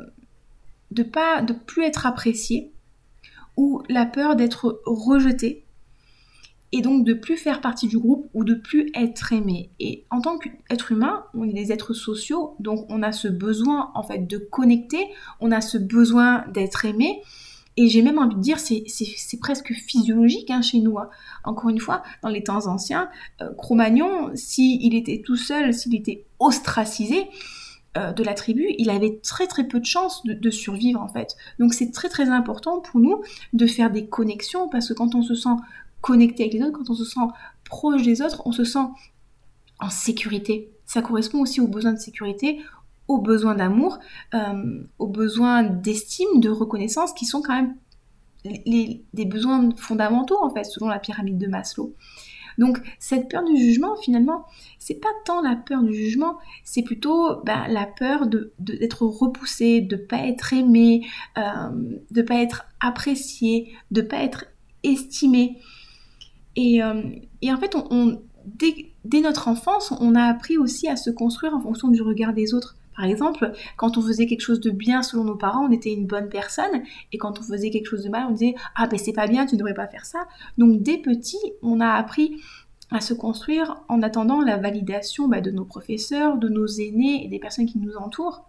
de 0.91 1.03
pas 1.03 1.43
de 1.43 1.53
plus 1.53 1.85
être 1.85 2.07
apprécié 2.07 2.73
ou 3.57 3.83
la 3.89 4.07
peur 4.07 4.37
d'être 4.37 4.83
rejeté 4.87 5.65
et 6.73 6.81
donc 6.81 7.05
de 7.05 7.13
plus 7.13 7.37
faire 7.37 7.61
partie 7.61 7.87
du 7.87 7.99
groupe 7.99 8.31
ou 8.33 8.45
de 8.45 8.55
plus 8.55 8.91
être 8.95 9.33
aimé. 9.33 9.71
Et 9.79 10.05
en 10.11 10.23
tant 10.23 10.39
qu'être 10.39 10.93
humain, 10.93 11.25
on 11.35 11.45
est 11.45 11.53
des 11.53 11.71
êtres 11.71 11.93
sociaux, 11.93 12.57
donc 12.61 12.87
on 12.89 13.03
a 13.03 13.13
ce 13.13 13.29
besoin 13.29 13.91
en 13.95 14.03
fait 14.03 14.27
de 14.27 14.39
connecter, 14.39 15.07
on 15.41 15.53
a 15.53 15.61
ce 15.61 15.77
besoin 15.77 16.45
d'être 16.49 16.87
aimé 16.87 17.23
et 17.77 17.89
j'ai 17.89 18.03
même 18.03 18.19
envie 18.19 18.37
de 18.37 18.41
dire, 18.41 18.59
c'est, 18.59 18.85
presque 19.41 19.73
physiologique 19.73 20.51
hein, 20.51 20.63
chez 20.63 20.79
nous. 20.79 20.99
Hein. 20.99 21.09
Encore 21.45 21.71
une 21.71 21.81
fois, 21.81 22.03
dans 22.23 22.29
les 22.29 22.43
temps 22.43 22.67
anciens, 22.67 23.09
euh, 23.41 23.53
Cro-Magnon, 23.55 24.31
s'il 24.35 24.95
était 24.95 25.23
tout 25.25 25.37
seul, 25.37 25.73
s'il 25.73 25.95
était 25.95 26.25
ostracisé 26.39 27.29
euh, 27.97 28.13
de 28.13 28.23
la 28.23 28.35
tribu, 28.35 28.75
il 28.79 28.91
avait 28.91 29.21
très 29.23 29.47
très 29.47 29.65
peu 29.65 29.81
de 29.81 29.87
chances 29.87 30.23
de, 30.25 30.35
de, 30.35 30.51
survivre 30.51 31.01
en 31.01 31.09
fait. 31.09 31.37
Donc 31.59 31.75
c'est 31.75 31.91
très 31.91 32.09
très 32.09 32.29
important 32.29 32.81
pour 32.81 33.01
nous 33.01 33.23
de 33.53 33.67
faire 33.67 33.91
des 33.91 34.07
connexions 34.07 34.69
parce 34.69 34.89
que 34.89 34.95
quand 34.95 35.15
on 35.15 35.23
se 35.23 35.35
sent 35.35 35.57
connecté 36.01 36.45
avec 36.45 36.55
les 36.55 36.63
autres, 36.63 36.73
quand 36.73 36.91
on 36.91 36.95
se 36.95 37.05
sent 37.05 37.21
proche 37.65 38.03
des 38.03 38.23
autres, 38.23 38.43
on 38.47 38.53
se 38.53 38.65
sent 38.65 38.87
en 39.79 39.91
sécurité. 39.91 40.71
Ça 40.87 41.03
correspond 41.03 41.41
aussi 41.41 41.61
aux 41.61 41.69
besoins 41.69 41.93
de 41.93 41.99
sécurité, 41.99 42.61
aux 43.09 43.19
besoins 43.19 43.55
d'amour, 43.55 43.99
euh, 44.35 44.85
aux 44.99 45.09
besoins 45.09 45.63
d'estime, 45.63 46.41
de 46.41 46.49
reconnaissance, 46.49 47.13
qui 47.13 47.25
sont 47.25 47.43
quand 47.43 47.55
même 47.55 47.77
les, 48.45 49.05
des 49.13 49.25
besoins 49.25 49.71
fondamentaux 49.77 50.39
en 50.43 50.51
fait, 50.51 50.65
selon 50.65 50.89
la 50.89 50.99
pyramide 50.99 51.39
de 51.39 51.47
Maslow. 51.47 51.95
Donc 52.59 52.79
cette 52.99 53.29
peur 53.29 53.45
du 53.45 53.57
jugement, 53.57 53.97
finalement, 53.97 54.47
c'est 54.79 55.01
pas 55.01 55.09
tant 55.25 55.41
la 55.41 55.57
peur 55.57 55.83
du 55.83 55.95
jugement, 55.95 56.39
c'est 56.65 56.83
plutôt 56.83 57.37
bah, 57.45 57.67
la 57.69 57.87
peur 57.87 58.27
de, 58.27 58.53
d'être 58.59 59.07
repoussé, 59.07 59.81
de 59.81 59.97
pas 59.97 60.27
être 60.27 60.53
aimé, 60.53 61.07
euh, 61.39 61.71
de 62.11 62.23
pas 62.23 62.37
être 62.37 62.67
apprécié, 62.81 63.73
de 63.91 64.03
pas 64.03 64.19
être 64.19 64.47
estimé. 64.83 65.59
Et, 66.57 66.83
euh, 66.83 67.03
et 67.41 67.53
en 67.53 67.57
fait, 67.57 67.75
dès, 68.45 68.93
dès, 69.05 69.21
notre 69.21 69.49
enfance, 69.49 69.93
on 70.01 70.15
a 70.15 70.25
appris 70.25 70.59
aussi 70.59 70.89
à 70.89 70.97
se 70.97 71.11
construire 71.11 71.55
en 71.55 71.61
fonction 71.61 71.89
du 71.89 72.03
regard 72.03 72.35
des 72.35 72.53
autres. 72.53 72.77
Par 72.97 73.05
exemple, 73.07 73.53
quand 73.77 73.97
on 73.97 74.03
faisait 74.03 74.27
quelque 74.27 74.43
chose 74.43 74.61
de 74.61 74.71
bien 74.71 75.03
selon 75.03 75.25
nos 75.25 75.37
parents, 75.37 75.67
on 75.67 75.73
était 75.73 75.93
une 75.93 76.07
bonne 76.07 76.29
personne, 76.29 76.83
et 77.13 77.19
quand 77.19 77.39
on 77.39 77.43
faisait 77.43 77.71
quelque 77.71 77.89
chose 77.89 78.05
de 78.05 78.11
mal, 78.11 78.27
on 78.29 78.33
disait 78.33 78.55
ah 78.77 78.87
ben 78.87 78.99
c'est 78.99 79.13
pas 79.13 79.27
bien, 79.27 79.47
tu 79.47 79.55
ne 79.55 79.59
devrais 79.59 79.75
pas 79.75 79.87
faire 79.87 80.05
ça. 80.05 80.27
Donc 80.59 80.83
dès 80.83 80.99
petit, 80.99 81.39
on 81.63 81.81
a 81.81 81.89
appris 81.89 82.41
à 82.91 83.01
se 83.01 83.15
construire 83.15 83.83
en 83.89 84.03
attendant 84.03 84.41
la 84.43 84.59
validation 84.59 85.27
bah, 85.29 85.41
de 85.41 85.51
nos 85.51 85.65
professeurs, 85.65 86.37
de 86.37 86.49
nos 86.49 86.67
aînés 86.67 87.25
et 87.25 87.29
des 87.29 87.39
personnes 87.39 87.67
qui 87.67 87.79
nous 87.79 87.97
entourent. 87.97 88.45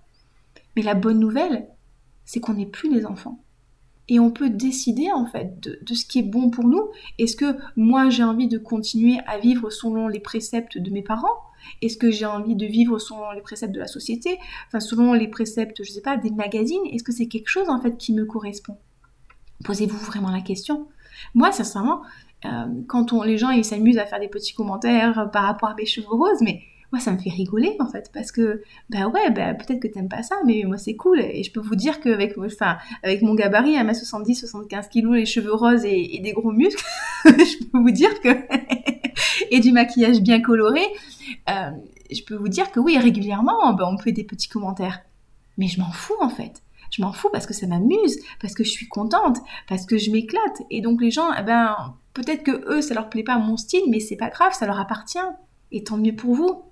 Mais 0.75 0.81
la 0.81 0.95
bonne 0.95 1.19
nouvelle, 1.19 1.67
c'est 2.25 2.39
qu'on 2.39 2.53
n'est 2.53 2.65
plus 2.65 2.89
des 2.89 3.05
enfants. 3.05 3.39
Et 4.09 4.19
on 4.19 4.31
peut 4.31 4.49
décider 4.49 5.11
en 5.13 5.25
fait 5.25 5.61
de, 5.61 5.79
de 5.81 5.93
ce 5.93 6.05
qui 6.05 6.19
est 6.19 6.23
bon 6.23 6.49
pour 6.49 6.65
nous. 6.65 6.89
Est-ce 7.19 7.37
que 7.37 7.55
moi 7.77 8.09
j'ai 8.09 8.23
envie 8.23 8.49
de 8.49 8.57
continuer 8.57 9.19
à 9.27 9.37
vivre 9.37 9.69
selon 9.69 10.09
les 10.09 10.19
préceptes 10.19 10.77
de 10.77 10.91
mes 10.91 11.03
parents? 11.03 11.39
Est-ce 11.81 11.97
que 11.97 12.11
j'ai 12.11 12.25
envie 12.25 12.55
de 12.55 12.65
vivre 12.65 12.99
selon 12.99 13.31
les 13.31 13.41
préceptes 13.41 13.73
de 13.73 13.79
la 13.79 13.87
société 13.87 14.37
Enfin, 14.67 14.79
selon 14.79 15.13
les 15.13 15.27
préceptes, 15.27 15.83
je 15.83 15.91
sais 15.91 16.01
pas, 16.01 16.17
des 16.17 16.31
magazines? 16.31 16.81
Est-ce 16.91 17.03
que 17.03 17.11
c'est 17.11 17.27
quelque 17.27 17.49
chose, 17.49 17.69
en 17.69 17.79
fait, 17.81 17.97
qui 17.97 18.13
me 18.13 18.25
correspond? 18.25 18.77
Posez-vous 19.63 19.97
vraiment 19.97 20.31
la 20.31 20.41
question. 20.41 20.87
Moi, 21.33 21.51
sincèrement, 21.51 22.01
euh, 22.45 22.65
quand 22.87 23.13
on, 23.13 23.23
les 23.23 23.37
gens 23.37 23.51
ils 23.51 23.63
s'amusent 23.63 23.97
à 23.97 24.05
faire 24.05 24.19
des 24.19 24.27
petits 24.27 24.53
commentaires 24.53 25.29
par 25.31 25.43
rapport 25.43 25.69
à 25.69 25.75
mes 25.75 25.85
cheveux 25.85 26.07
roses, 26.07 26.41
mais 26.41 26.61
moi 26.93 27.01
ça 27.01 27.11
me 27.11 27.17
fait 27.17 27.29
rigoler 27.29 27.75
en 27.79 27.89
fait 27.89 28.09
parce 28.13 28.31
que 28.31 28.63
bah 28.89 29.07
ouais 29.07 29.31
bah, 29.31 29.53
peut-être 29.53 29.81
que 29.81 29.87
t'aimes 29.87 30.07
pas 30.07 30.23
ça 30.23 30.35
mais 30.45 30.63
moi 30.65 30.77
c'est 30.77 30.95
cool 30.95 31.19
et 31.19 31.43
je 31.43 31.51
peux 31.51 31.59
vous 31.59 31.75
dire 31.75 31.99
qu'avec 31.99 32.37
enfin 32.37 32.77
avec 33.03 33.21
mon 33.21 33.35
gabarit 33.35 33.75
à 33.75 33.83
ma 33.83 33.93
70 33.93 34.35
75 34.35 34.87
kilos 34.87 35.15
les 35.15 35.25
cheveux 35.25 35.53
roses 35.53 35.83
et, 35.83 36.19
des 36.23 36.31
gros 36.31 36.51
muscles 36.51 36.85
je 37.25 37.65
peux 37.65 37.79
vous 37.79 37.91
dire 37.91 38.21
que 38.21 38.29
et 39.51 39.59
du 39.59 39.73
maquillage 39.73 40.21
bien 40.21 40.41
coloré 40.41 40.81
euh, 41.49 41.71
je 42.11 42.21
peux 42.23 42.35
vous 42.35 42.47
dire 42.47 42.71
que 42.71 42.79
oui, 42.79 42.97
régulièrement, 42.97 43.73
ben, 43.73 43.85
on 43.87 43.93
me 43.93 43.97
fait 43.97 44.11
des 44.11 44.23
petits 44.23 44.47
commentaires. 44.47 45.01
Mais 45.57 45.67
je 45.67 45.79
m'en 45.79 45.91
fous 45.91 46.15
en 46.21 46.29
fait. 46.29 46.61
Je 46.91 47.01
m'en 47.01 47.11
fous 47.11 47.29
parce 47.31 47.47
que 47.47 47.53
ça 47.53 47.65
m'amuse, 47.65 48.19
parce 48.39 48.53
que 48.53 48.63
je 48.63 48.69
suis 48.69 48.87
contente, 48.87 49.37
parce 49.67 49.85
que 49.85 49.97
je 49.97 50.11
m'éclate. 50.11 50.61
Et 50.69 50.81
donc 50.81 51.01
les 51.01 51.11
gens, 51.11 51.29
eh 51.37 51.43
ben, 51.43 51.95
peut-être 52.13 52.43
que 52.43 52.71
eux, 52.71 52.81
ça 52.81 52.93
leur 52.93 53.09
plaît 53.09 53.23
pas 53.23 53.37
mon 53.37 53.57
style, 53.57 53.83
mais 53.89 53.99
c'est 53.99 54.15
pas 54.15 54.29
grave, 54.29 54.53
ça 54.53 54.67
leur 54.67 54.79
appartient. 54.79 55.17
Et 55.71 55.83
tant 55.83 55.97
mieux 55.97 56.15
pour 56.15 56.35
vous. 56.35 56.63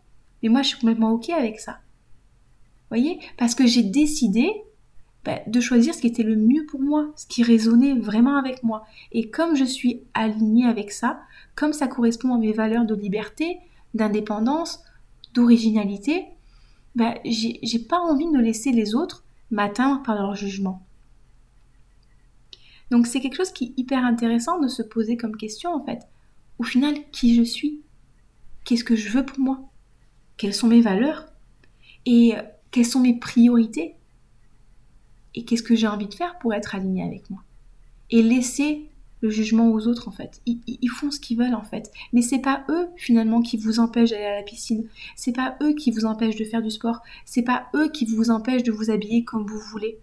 Mais 0.42 0.50
moi, 0.50 0.62
je 0.62 0.70
suis 0.70 0.80
complètement 0.80 1.12
ok 1.12 1.30
avec 1.30 1.60
ça. 1.60 1.74
Vous 1.74 2.98
voyez? 2.98 3.20
Parce 3.38 3.56
que 3.56 3.66
j'ai 3.66 3.84
décidé 3.84 4.52
ben, 5.24 5.40
de 5.48 5.60
choisir 5.60 5.94
ce 5.94 6.02
qui 6.02 6.08
était 6.08 6.24
le 6.24 6.36
mieux 6.36 6.66
pour 6.66 6.82
moi, 6.82 7.12
ce 7.16 7.28
qui 7.28 7.44
résonnait 7.44 7.94
vraiment 7.94 8.38
avec 8.38 8.64
moi. 8.64 8.86
Et 9.12 9.30
comme 9.30 9.56
je 9.56 9.64
suis 9.64 10.02
alignée 10.14 10.66
avec 10.66 10.92
ça, 10.92 11.22
comme 11.56 11.74
ça 11.74 11.88
correspond 11.88 12.34
à 12.34 12.38
mes 12.40 12.54
valeurs 12.54 12.86
de 12.86 12.96
liberté, 12.96 13.60
d'indépendance, 13.94 14.84
d'originalité, 15.34 16.26
bah, 16.96 17.16
j'ai 17.24 17.80
pas 17.80 18.00
envie 18.00 18.32
de 18.32 18.40
laisser 18.40 18.72
les 18.72 18.96
autres 18.96 19.24
m'atteindre 19.52 20.02
par 20.04 20.16
leur 20.16 20.36
jugement. 20.36 20.86
Donc 22.90 23.08
c'est 23.08 23.22
quelque 23.22 23.38
chose 23.38 23.52
qui 23.52 23.66
est 23.66 23.80
hyper 23.80 24.04
intéressant 24.04 24.60
de 24.60 24.68
se 24.68 24.82
poser 24.82 25.18
comme 25.18 25.38
question 25.38 25.74
en 25.74 25.84
fait. 25.86 26.08
Au 26.60 26.64
final, 26.64 26.96
qui 27.12 27.36
je 27.36 27.44
suis? 27.44 27.82
Qu'est-ce 28.66 28.84
que 28.84 28.96
je 28.96 29.10
veux 29.10 29.26
pour 29.26 29.40
moi? 29.40 29.71
Quelles 30.42 30.56
sont 30.56 30.70
mes 30.70 30.82
valeurs 30.82 31.28
Et 32.08 32.36
euh, 32.36 32.42
quelles 32.72 32.88
sont 32.88 33.00
mes 33.00 33.14
priorités 33.14 33.94
Et 35.36 35.46
qu'est-ce 35.46 35.62
que 35.62 35.76
j'ai 35.76 35.86
envie 35.86 36.08
de 36.08 36.16
faire 36.16 36.40
pour 36.40 36.52
être 36.56 36.74
aligné 36.74 37.04
avec 37.04 37.30
moi 37.30 37.44
Et 38.10 38.24
laisser 38.24 38.90
le 39.20 39.30
jugement 39.30 39.70
aux 39.70 39.86
autres 39.86 40.08
en 40.08 40.12
fait. 40.12 40.42
Ils, 40.48 40.90
font 40.90 41.12
ce 41.12 41.20
qu'ils 41.20 41.38
veulent 41.38 41.54
en 41.54 41.62
fait. 41.62 41.92
Mais 42.12 42.24
c'est 42.24 42.40
pas 42.40 42.66
eux 42.70 42.88
finalement 42.96 43.44
qui 43.44 43.56
vous 43.56 43.80
empêchent 43.80 44.10
d'aller 44.10 44.26
à 44.26 44.38
la 44.38 44.42
piscine. 44.42 44.88
C'est 45.16 45.32
pas 45.32 45.58
eux 45.62 45.74
qui 45.74 45.92
vous 45.92 46.06
empêchent 46.06 46.38
de 46.38 46.46
faire 46.46 46.64
du 46.64 46.72
sport. 46.72 47.02
C'est 47.24 47.44
pas 47.44 47.68
eux 47.76 47.90
qui 47.90 48.06
vous 48.06 48.32
empêchent 48.32 48.64
de 48.64 48.72
vous 48.72 48.90
habiller 48.90 49.24
comme 49.24 49.46
vous 49.46 49.60
voulez. 49.60 50.00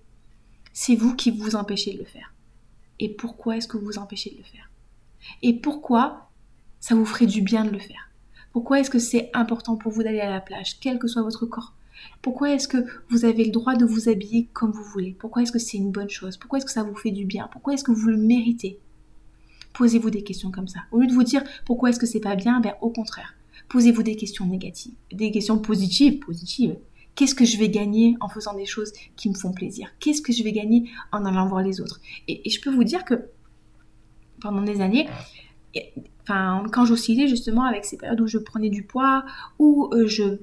C'est 0.72 0.94
vous 0.94 1.16
qui 1.16 1.32
vous 1.32 1.56
empêchez 1.56 1.94
de 1.94 1.98
le 1.98 2.04
faire. 2.04 2.32
Et 3.00 3.08
pourquoi 3.08 3.56
est-ce 3.56 3.66
que 3.66 3.76
vous 3.76 3.86
vous 3.86 3.98
empêchez 3.98 4.30
de 4.30 4.36
le 4.36 4.44
faire? 4.44 4.70
Et 5.42 5.54
pourquoi 5.54 6.30
ça 6.78 6.94
vous 6.94 7.06
ferait 7.06 7.26
du 7.26 7.42
bien 7.42 7.64
de 7.64 7.70
le 7.70 7.80
faire? 7.80 8.07
Pourquoi 8.58 8.80
est-ce 8.80 8.90
que 8.90 8.98
c'est 8.98 9.30
important 9.34 9.76
pour 9.76 9.92
vous 9.92 10.02
d'aller 10.02 10.18
à 10.18 10.28
la 10.28 10.40
plage, 10.40 10.80
quel 10.80 10.98
que 10.98 11.06
soit 11.06 11.22
votre 11.22 11.46
corps? 11.46 11.74
Pourquoi 12.22 12.50
est-ce 12.50 12.66
que 12.66 12.84
vous 13.08 13.24
avez 13.24 13.44
le 13.44 13.52
droit 13.52 13.76
de 13.76 13.84
vous 13.84 14.08
habiller 14.08 14.48
comme 14.52 14.72
vous 14.72 14.82
voulez? 14.82 15.14
Pourquoi 15.16 15.42
est-ce 15.42 15.52
que 15.52 15.60
c'est 15.60 15.76
une 15.76 15.92
bonne 15.92 16.10
chose? 16.10 16.36
Pourquoi 16.36 16.58
est-ce 16.58 16.66
que 16.66 16.72
ça 16.72 16.82
vous 16.82 16.96
fait 16.96 17.12
du 17.12 17.24
bien? 17.24 17.48
Pourquoi 17.52 17.74
est-ce 17.74 17.84
que 17.84 17.92
vous 17.92 18.08
le 18.08 18.16
méritez? 18.16 18.80
Posez-vous 19.74 20.10
des 20.10 20.24
questions 20.24 20.50
comme 20.50 20.66
ça. 20.66 20.80
Au 20.90 20.98
lieu 20.98 21.06
de 21.06 21.12
vous 21.12 21.22
dire 21.22 21.44
pourquoi 21.66 21.90
est-ce 21.90 22.00
que 22.00 22.06
c'est 22.06 22.18
pas 22.18 22.34
bien, 22.34 22.58
ben 22.58 22.74
au 22.80 22.90
contraire, 22.90 23.32
posez-vous 23.68 24.02
des 24.02 24.16
questions 24.16 24.44
négatives, 24.44 24.94
des 25.12 25.30
questions 25.30 25.60
positives, 25.60 26.18
positives. 26.18 26.74
Qu'est-ce 27.14 27.36
que 27.36 27.44
je 27.44 27.58
vais 27.58 27.68
gagner 27.68 28.16
en 28.20 28.28
faisant 28.28 28.54
des 28.54 28.66
choses 28.66 28.92
qui 29.14 29.28
me 29.28 29.34
font 29.34 29.52
plaisir? 29.52 29.88
Qu'est-ce 30.00 30.20
que 30.20 30.32
je 30.32 30.42
vais 30.42 30.50
gagner 30.50 30.90
en 31.12 31.24
allant 31.24 31.46
voir 31.46 31.62
les 31.62 31.80
autres? 31.80 32.00
Et, 32.26 32.50
je 32.50 32.60
peux 32.60 32.74
vous 32.74 32.82
dire 32.82 33.04
que 33.04 33.28
pendant 34.40 34.62
des 34.62 34.80
années, 34.80 35.06
quand 36.28 36.84
j'oscillais 36.84 37.28
justement 37.28 37.64
avec 37.64 37.84
ces 37.84 37.96
périodes 37.96 38.20
où 38.20 38.26
je 38.26 38.38
prenais 38.38 38.70
du 38.70 38.82
poids, 38.82 39.24
où 39.58 39.90
euh, 39.92 40.06
je 40.06 40.38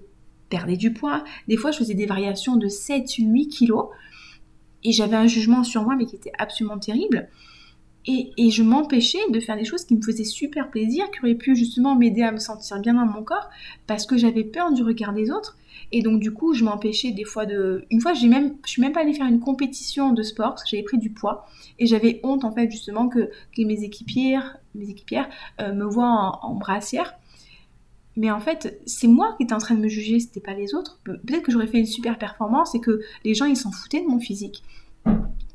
perdais 0.49 0.77
du 0.77 0.93
poids, 0.93 1.23
des 1.47 1.57
fois 1.57 1.71
je 1.71 1.77
faisais 1.77 1.93
des 1.93 2.05
variations 2.05 2.55
de 2.55 2.67
7-8 2.67 3.47
kilos, 3.47 3.87
et 4.83 4.91
j'avais 4.91 5.15
un 5.15 5.27
jugement 5.27 5.63
sur 5.63 5.83
moi 5.83 5.95
mais 5.95 6.05
qui 6.05 6.15
était 6.15 6.33
absolument 6.37 6.77
terrible. 6.77 7.29
Et, 8.07 8.51
je 8.51 8.61
m'empêchais 8.61 9.19
de 9.31 9.39
faire 9.39 9.57
des 9.57 9.65
choses 9.65 9.83
qui 9.83 9.95
me 9.95 10.01
faisaient 10.01 10.23
super 10.23 10.69
plaisir, 10.69 11.09
qui 11.09 11.19
auraient 11.21 11.35
pu 11.35 11.55
justement 11.55 11.95
m'aider 11.95 12.21
à 12.21 12.31
me 12.31 12.37
sentir 12.37 12.79
bien 12.79 12.93
dans 12.93 13.05
mon 13.05 13.23
corps, 13.23 13.49
parce 13.87 14.05
que 14.05 14.15
j'avais 14.15 14.43
peur 14.43 14.71
du 14.71 14.83
regard 14.83 15.13
des 15.13 15.31
autres. 15.31 15.57
Et 15.91 16.01
donc 16.01 16.19
du 16.19 16.31
coup, 16.31 16.53
je 16.53 16.63
m'empêchais 16.63 17.11
des 17.11 17.23
fois 17.23 17.45
de... 17.45 17.85
Une 17.89 18.01
fois, 18.01 18.13
j'ai 18.13 18.27
même... 18.27 18.55
je 18.65 18.71
suis 18.71 18.81
même 18.81 18.91
pas 18.91 19.01
allée 19.01 19.13
faire 19.13 19.25
une 19.25 19.39
compétition 19.39 20.13
de 20.13 20.21
sport, 20.21 20.49
parce 20.49 20.63
que 20.63 20.69
j'avais 20.69 20.83
pris 20.83 20.99
du 20.99 21.09
poids. 21.09 21.47
Et 21.79 21.87
j'avais 21.87 22.19
honte 22.23 22.45
en 22.45 22.51
fait 22.51 22.69
justement 22.69 23.09
que, 23.09 23.31
que 23.55 23.63
mes 23.63 23.83
équipières, 23.83 24.57
mes 24.75 24.89
équipières 24.89 25.27
euh, 25.59 25.73
me 25.73 25.85
voient 25.85 26.39
en, 26.43 26.53
brassière. 26.55 27.15
mais 28.15 28.29
en 28.29 28.39
fait, 28.39 28.79
c'est 28.85 29.07
moi 29.07 29.33
qui 29.37 29.43
étais 29.43 29.53
en 29.53 29.59
train 29.59 29.75
de 29.75 29.81
me 29.81 29.89
juger, 29.89 30.19
c'était 30.19 30.41
pas 30.41 30.53
les 30.53 30.75
autres. 30.75 30.99
Peut-être 31.05 31.41
que 31.41 31.51
j'aurais 31.51 31.67
fait 31.67 31.79
une 31.79 31.85
super 31.87 32.19
performance 32.19 32.75
et 32.75 32.79
que 32.79 33.01
les 33.23 33.33
gens 33.33 33.45
ils 33.45 33.57
s'en 33.57 33.71
foutaient 33.71 34.01
de 34.01 34.07
mon 34.07 34.19
physique. 34.19 34.63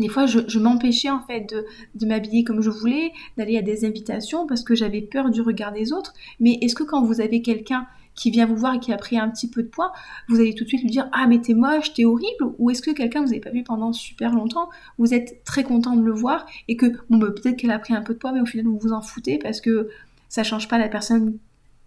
Des 0.00 0.08
fois, 0.08 0.24
je, 0.24 0.58
m'empêchais 0.58 1.10
en 1.10 1.20
fait 1.20 1.54
de, 1.94 2.06
m'habiller 2.06 2.42
comme 2.42 2.62
je 2.62 2.70
voulais, 2.70 3.12
d'aller 3.36 3.58
à 3.58 3.62
des 3.62 3.84
invitations 3.84 4.46
parce 4.46 4.62
que 4.62 4.74
j'avais 4.74 5.02
peur 5.02 5.30
du 5.30 5.42
regard 5.42 5.72
des 5.72 5.92
autres. 5.92 6.14
Mais 6.40 6.58
est-ce 6.62 6.74
que 6.74 6.84
quand 6.84 7.02
vous 7.04 7.20
avez 7.20 7.42
quelqu'un 7.42 7.86
qui 8.14 8.30
vient 8.30 8.46
vous 8.46 8.56
voir 8.56 8.74
et 8.74 8.80
qui 8.80 8.94
a 8.94 8.96
pris 8.96 9.18
un 9.18 9.28
petit 9.28 9.48
peu 9.50 9.62
de 9.62 9.68
poids, 9.68 9.92
vous 10.28 10.40
allez 10.40 10.54
tout 10.54 10.64
de 10.64 10.68
suite 10.68 10.82
lui 10.82 10.90
dire 10.90 11.08
ah 11.12 11.26
mais 11.26 11.38
t'es 11.42 11.52
moche, 11.52 11.92
t'es 11.92 12.06
horrible? 12.06 12.54
Ou 12.58 12.70
est-ce 12.70 12.80
que 12.80 12.92
quelqu'un 12.92 13.20
que 13.20 13.26
vous 13.26 13.32
n'avez 13.32 13.42
pas 13.42 13.50
vu 13.50 13.62
pendant 13.62 13.92
super 13.92 14.32
longtemps, 14.32 14.70
vous 14.96 15.12
êtes 15.12 15.44
très 15.44 15.64
content 15.64 15.94
de 15.94 16.02
le 16.02 16.12
voir 16.12 16.46
et 16.66 16.76
que 16.76 16.86
bah, 17.10 17.30
peut-être 17.30 17.56
qu'elle 17.56 17.70
a 17.70 17.78
pris 17.78 17.92
un 17.92 18.00
peu 18.00 18.14
de 18.14 18.18
poids, 18.18 18.32
mais 18.32 18.40
au 18.40 18.46
final 18.46 18.66
vous 18.66 18.78
vous 18.78 18.92
en 18.92 19.02
foutez 19.02 19.38
parce 19.38 19.60
que 19.60 19.90
ça 20.30 20.44
change 20.44 20.66
pas 20.66 20.78
la 20.78 20.88
personne 20.88 21.36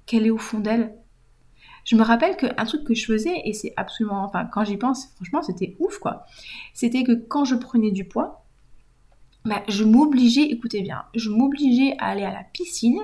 qu'elle 0.06 0.28
est 0.28 0.32
au 0.32 0.38
fond 0.38 0.60
d'elle? 0.60 0.93
Je 1.84 1.96
me 1.96 2.04
rappelle 2.04 2.38
qu'un 2.38 2.65
truc 2.65 2.84
que 2.84 2.93
je 2.93 3.06
faisais, 3.06 3.41
et 3.46 3.54
c'est 3.54 3.74
absolument, 3.78 4.24
enfin 4.24 4.46
quand 4.46 4.63
j'y 4.63 4.78
pense, 4.78 5.08
franchement 5.15 5.41
c'était 5.41 5.76
ouf 5.80 6.00
quoi, 6.00 6.26
c'était 6.74 7.04
que 7.04 7.13
quand 7.13 7.46
je 7.46 7.56
prenais 7.56 7.91
du 7.91 8.06
poids, 8.06 8.46
bah, 9.46 9.62
je 9.67 9.84
m'obligeais, 9.84 10.43
écoutez 10.43 10.82
bien, 10.82 11.04
je 11.15 11.30
m'obligeais 11.30 11.96
à 12.00 12.08
aller 12.08 12.24
à 12.24 12.32
la 12.32 12.43
piscine, 12.54 13.02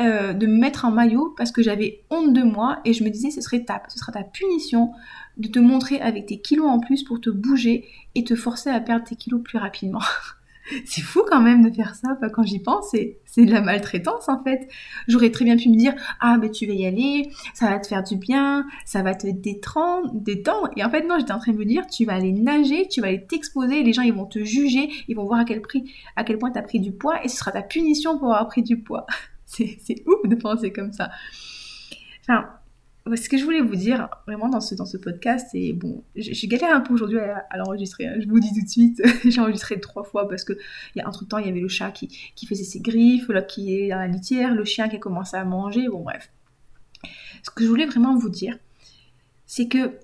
euh, 0.00 0.32
de 0.32 0.48
me 0.48 0.58
mettre 0.58 0.84
en 0.84 0.90
maillot 0.90 1.32
parce 1.36 1.52
que 1.52 1.62
j'avais 1.62 2.02
honte 2.10 2.32
de 2.32 2.42
moi 2.42 2.80
et 2.84 2.92
je 2.92 3.04
me 3.04 3.10
disais 3.10 3.30
ce 3.30 3.40
serait 3.40 3.64
ta, 3.64 3.80
ce 3.88 3.96
sera 3.96 4.10
ta 4.10 4.24
punition 4.24 4.90
de 5.36 5.46
te 5.46 5.60
montrer 5.60 6.00
avec 6.00 6.26
tes 6.26 6.40
kilos 6.40 6.66
en 6.66 6.80
plus 6.80 7.04
pour 7.04 7.20
te 7.20 7.30
bouger 7.30 7.86
et 8.16 8.24
te 8.24 8.34
forcer 8.34 8.70
à 8.70 8.80
perdre 8.80 9.04
tes 9.04 9.14
kilos 9.14 9.40
plus 9.42 9.56
rapidement. 9.56 10.02
c'est 10.84 11.02
fou 11.02 11.22
quand 11.28 11.40
même 11.40 11.68
de 11.68 11.74
faire 11.74 11.94
ça. 11.94 12.16
quand 12.32 12.44
j'y 12.44 12.58
pense, 12.58 12.90
c'est 12.90 13.44
de 13.44 13.50
la 13.50 13.60
maltraitance 13.60 14.28
en 14.28 14.42
fait. 14.42 14.68
J'aurais 15.08 15.30
très 15.30 15.44
bien 15.44 15.56
pu 15.56 15.68
me 15.68 15.76
dire 15.76 15.94
ah 16.20 16.38
mais 16.40 16.50
tu 16.50 16.66
vas 16.66 16.72
y 16.72 16.86
aller, 16.86 17.30
ça 17.52 17.68
va 17.68 17.78
te 17.78 17.86
faire 17.86 18.02
du 18.02 18.16
bien, 18.16 18.66
ça 18.84 19.02
va 19.02 19.14
te 19.14 19.26
détendre. 19.26 20.12
Et 20.76 20.84
en 20.84 20.90
fait 20.90 21.06
non, 21.06 21.16
j'étais 21.18 21.32
en 21.32 21.38
train 21.38 21.52
de 21.52 21.58
me 21.58 21.64
dire 21.64 21.86
tu 21.86 22.04
vas 22.04 22.14
aller 22.14 22.32
nager, 22.32 22.88
tu 22.88 23.00
vas 23.00 23.08
aller 23.08 23.24
t'exposer, 23.26 23.82
les 23.82 23.92
gens 23.92 24.02
ils 24.02 24.14
vont 24.14 24.26
te 24.26 24.42
juger, 24.44 24.90
ils 25.08 25.16
vont 25.16 25.24
voir 25.24 25.40
à 25.40 25.44
quel 25.44 25.62
à 26.16 26.24
quel 26.24 26.38
point 26.38 26.50
tu 26.50 26.58
as 26.58 26.62
pris 26.62 26.80
du 26.80 26.92
poids 26.92 27.22
et 27.24 27.28
ce 27.28 27.36
sera 27.36 27.52
ta 27.52 27.62
punition 27.62 28.18
pour 28.18 28.32
avoir 28.32 28.48
pris 28.48 28.62
du 28.62 28.78
poids. 28.78 29.06
c'est 29.46 30.02
ouf 30.06 30.28
de 30.28 30.34
penser 30.34 30.72
comme 30.72 30.92
ça. 30.92 31.10
Ce 33.16 33.28
que 33.28 33.36
je 33.36 33.44
voulais 33.44 33.60
vous 33.60 33.76
dire 33.76 34.08
vraiment 34.26 34.48
dans 34.48 34.60
ce, 34.60 34.74
dans 34.74 34.86
ce 34.86 34.96
podcast, 34.96 35.48
c'est 35.52 35.72
bon, 35.74 36.02
j'ai 36.16 36.48
galéré 36.48 36.72
un 36.72 36.80
peu 36.80 36.94
aujourd'hui 36.94 37.18
à, 37.18 37.56
l'enregistrer, 37.56 38.06
hein. 38.06 38.14
je 38.18 38.26
vous 38.26 38.40
dis 38.40 38.52
tout 38.54 38.64
de 38.64 38.68
suite, 38.68 39.02
j'ai 39.24 39.40
enregistré 39.40 39.78
trois 39.78 40.04
fois 40.04 40.26
parce 40.26 40.42
que 40.42 40.54
y 40.96 41.00
a 41.00 41.08
entre 41.08 41.26
temps 41.26 41.36
il 41.38 41.46
y 41.46 41.50
avait 41.50 41.60
le 41.60 41.68
chat 41.68 41.90
qui, 41.90 42.08
qui 42.34 42.46
faisait 42.46 42.64
ses 42.64 42.80
griffes, 42.80 43.28
l'autre 43.28 43.46
qui 43.46 43.74
est 43.74 43.88
dans 43.88 43.98
la 43.98 44.08
litière, 44.08 44.54
le 44.54 44.64
chien 44.64 44.88
qui 44.88 44.96
a 44.96 44.98
commencé 44.98 45.36
à 45.36 45.44
manger, 45.44 45.86
bon 45.88 46.02
bref. 46.02 46.30
Ce 47.42 47.50
que 47.50 47.62
je 47.62 47.68
voulais 47.68 47.86
vraiment 47.86 48.16
vous 48.16 48.30
dire, 48.30 48.58
c'est 49.44 49.68
que 49.68 49.98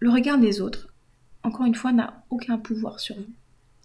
le 0.00 0.10
regard 0.10 0.38
des 0.38 0.62
autres, 0.62 0.88
encore 1.42 1.66
une 1.66 1.74
fois, 1.74 1.92
n'a 1.92 2.24
aucun 2.30 2.56
pouvoir 2.56 2.98
sur 2.98 3.16
vous. 3.16 3.26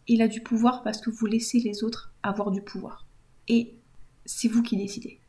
Il 0.08 0.22
a 0.22 0.28
du 0.28 0.42
pouvoir 0.42 0.84
parce 0.84 1.02
que 1.02 1.10
vous 1.10 1.26
laissez 1.26 1.60
les 1.60 1.84
autres 1.84 2.14
avoir 2.24 2.52
du 2.52 2.62
pouvoir. 2.62 3.06
Et 3.48 3.74
c'est 4.26 4.48
vous 4.48 4.64
qui 4.64 4.78
décidez. 4.78 5.20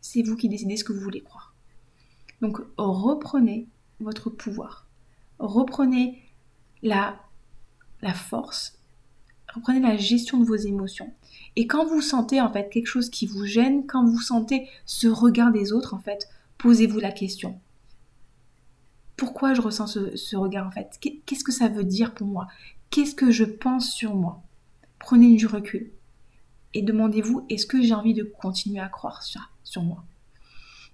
C'est 0.00 0.22
vous 0.22 0.36
qui 0.36 0.48
décidez 0.48 0.76
ce 0.76 0.84
que 0.84 0.92
vous 0.92 1.00
voulez 1.00 1.20
croire. 1.20 1.49
Donc 2.40 2.58
reprenez 2.76 3.68
votre 4.00 4.30
pouvoir. 4.30 4.86
Reprenez 5.38 6.22
la, 6.82 7.18
force. 8.14 8.78
Reprenez 9.54 9.80
la 9.80 9.96
gestion 9.96 10.38
de 10.38 10.44
vos 10.44 10.56
émotions. 10.56 11.12
Et 11.56 11.66
quand 11.66 11.86
vous 11.86 12.00
sentez 12.00 12.40
en 12.40 12.52
fait 12.52 12.70
quelque 12.70 12.86
chose 12.86 13.10
qui 13.10 13.26
vous 13.26 13.44
gêne, 13.44 13.86
quand 13.86 14.04
vous 14.04 14.20
sentez 14.20 14.68
ce 14.86 15.08
regard 15.08 15.50
des 15.50 15.72
autres, 15.72 15.94
en 15.94 15.98
fait, 15.98 16.28
posez-vous 16.58 17.00
la 17.00 17.12
question. 17.12 17.58
Pourquoi 19.16 19.52
je 19.54 19.60
ressens 19.60 19.86
ce, 19.88 20.36
regard 20.36 20.66
en 20.66 20.70
fait? 20.70 20.98
Qu'est-ce 21.26 21.44
que 21.44 21.52
ça 21.52 21.68
veut 21.68 21.84
dire 21.84 22.14
pour 22.14 22.26
moi? 22.26 22.48
Qu'est-ce 22.90 23.14
que 23.14 23.30
je 23.30 23.44
pense 23.44 23.90
sur 23.90 24.14
moi? 24.14 24.42
Prenez 24.98 25.36
du 25.36 25.46
recul 25.46 25.90
et 26.72 26.82
demandez-vous 26.82 27.44
est-ce 27.48 27.66
que 27.66 27.82
j'ai 27.82 27.94
envie 27.94 28.14
de 28.14 28.22
continuer 28.22 28.80
à 28.80 28.88
croire 28.88 29.22
ça 29.22 29.40
sur 29.64 29.82
moi? 29.82 30.04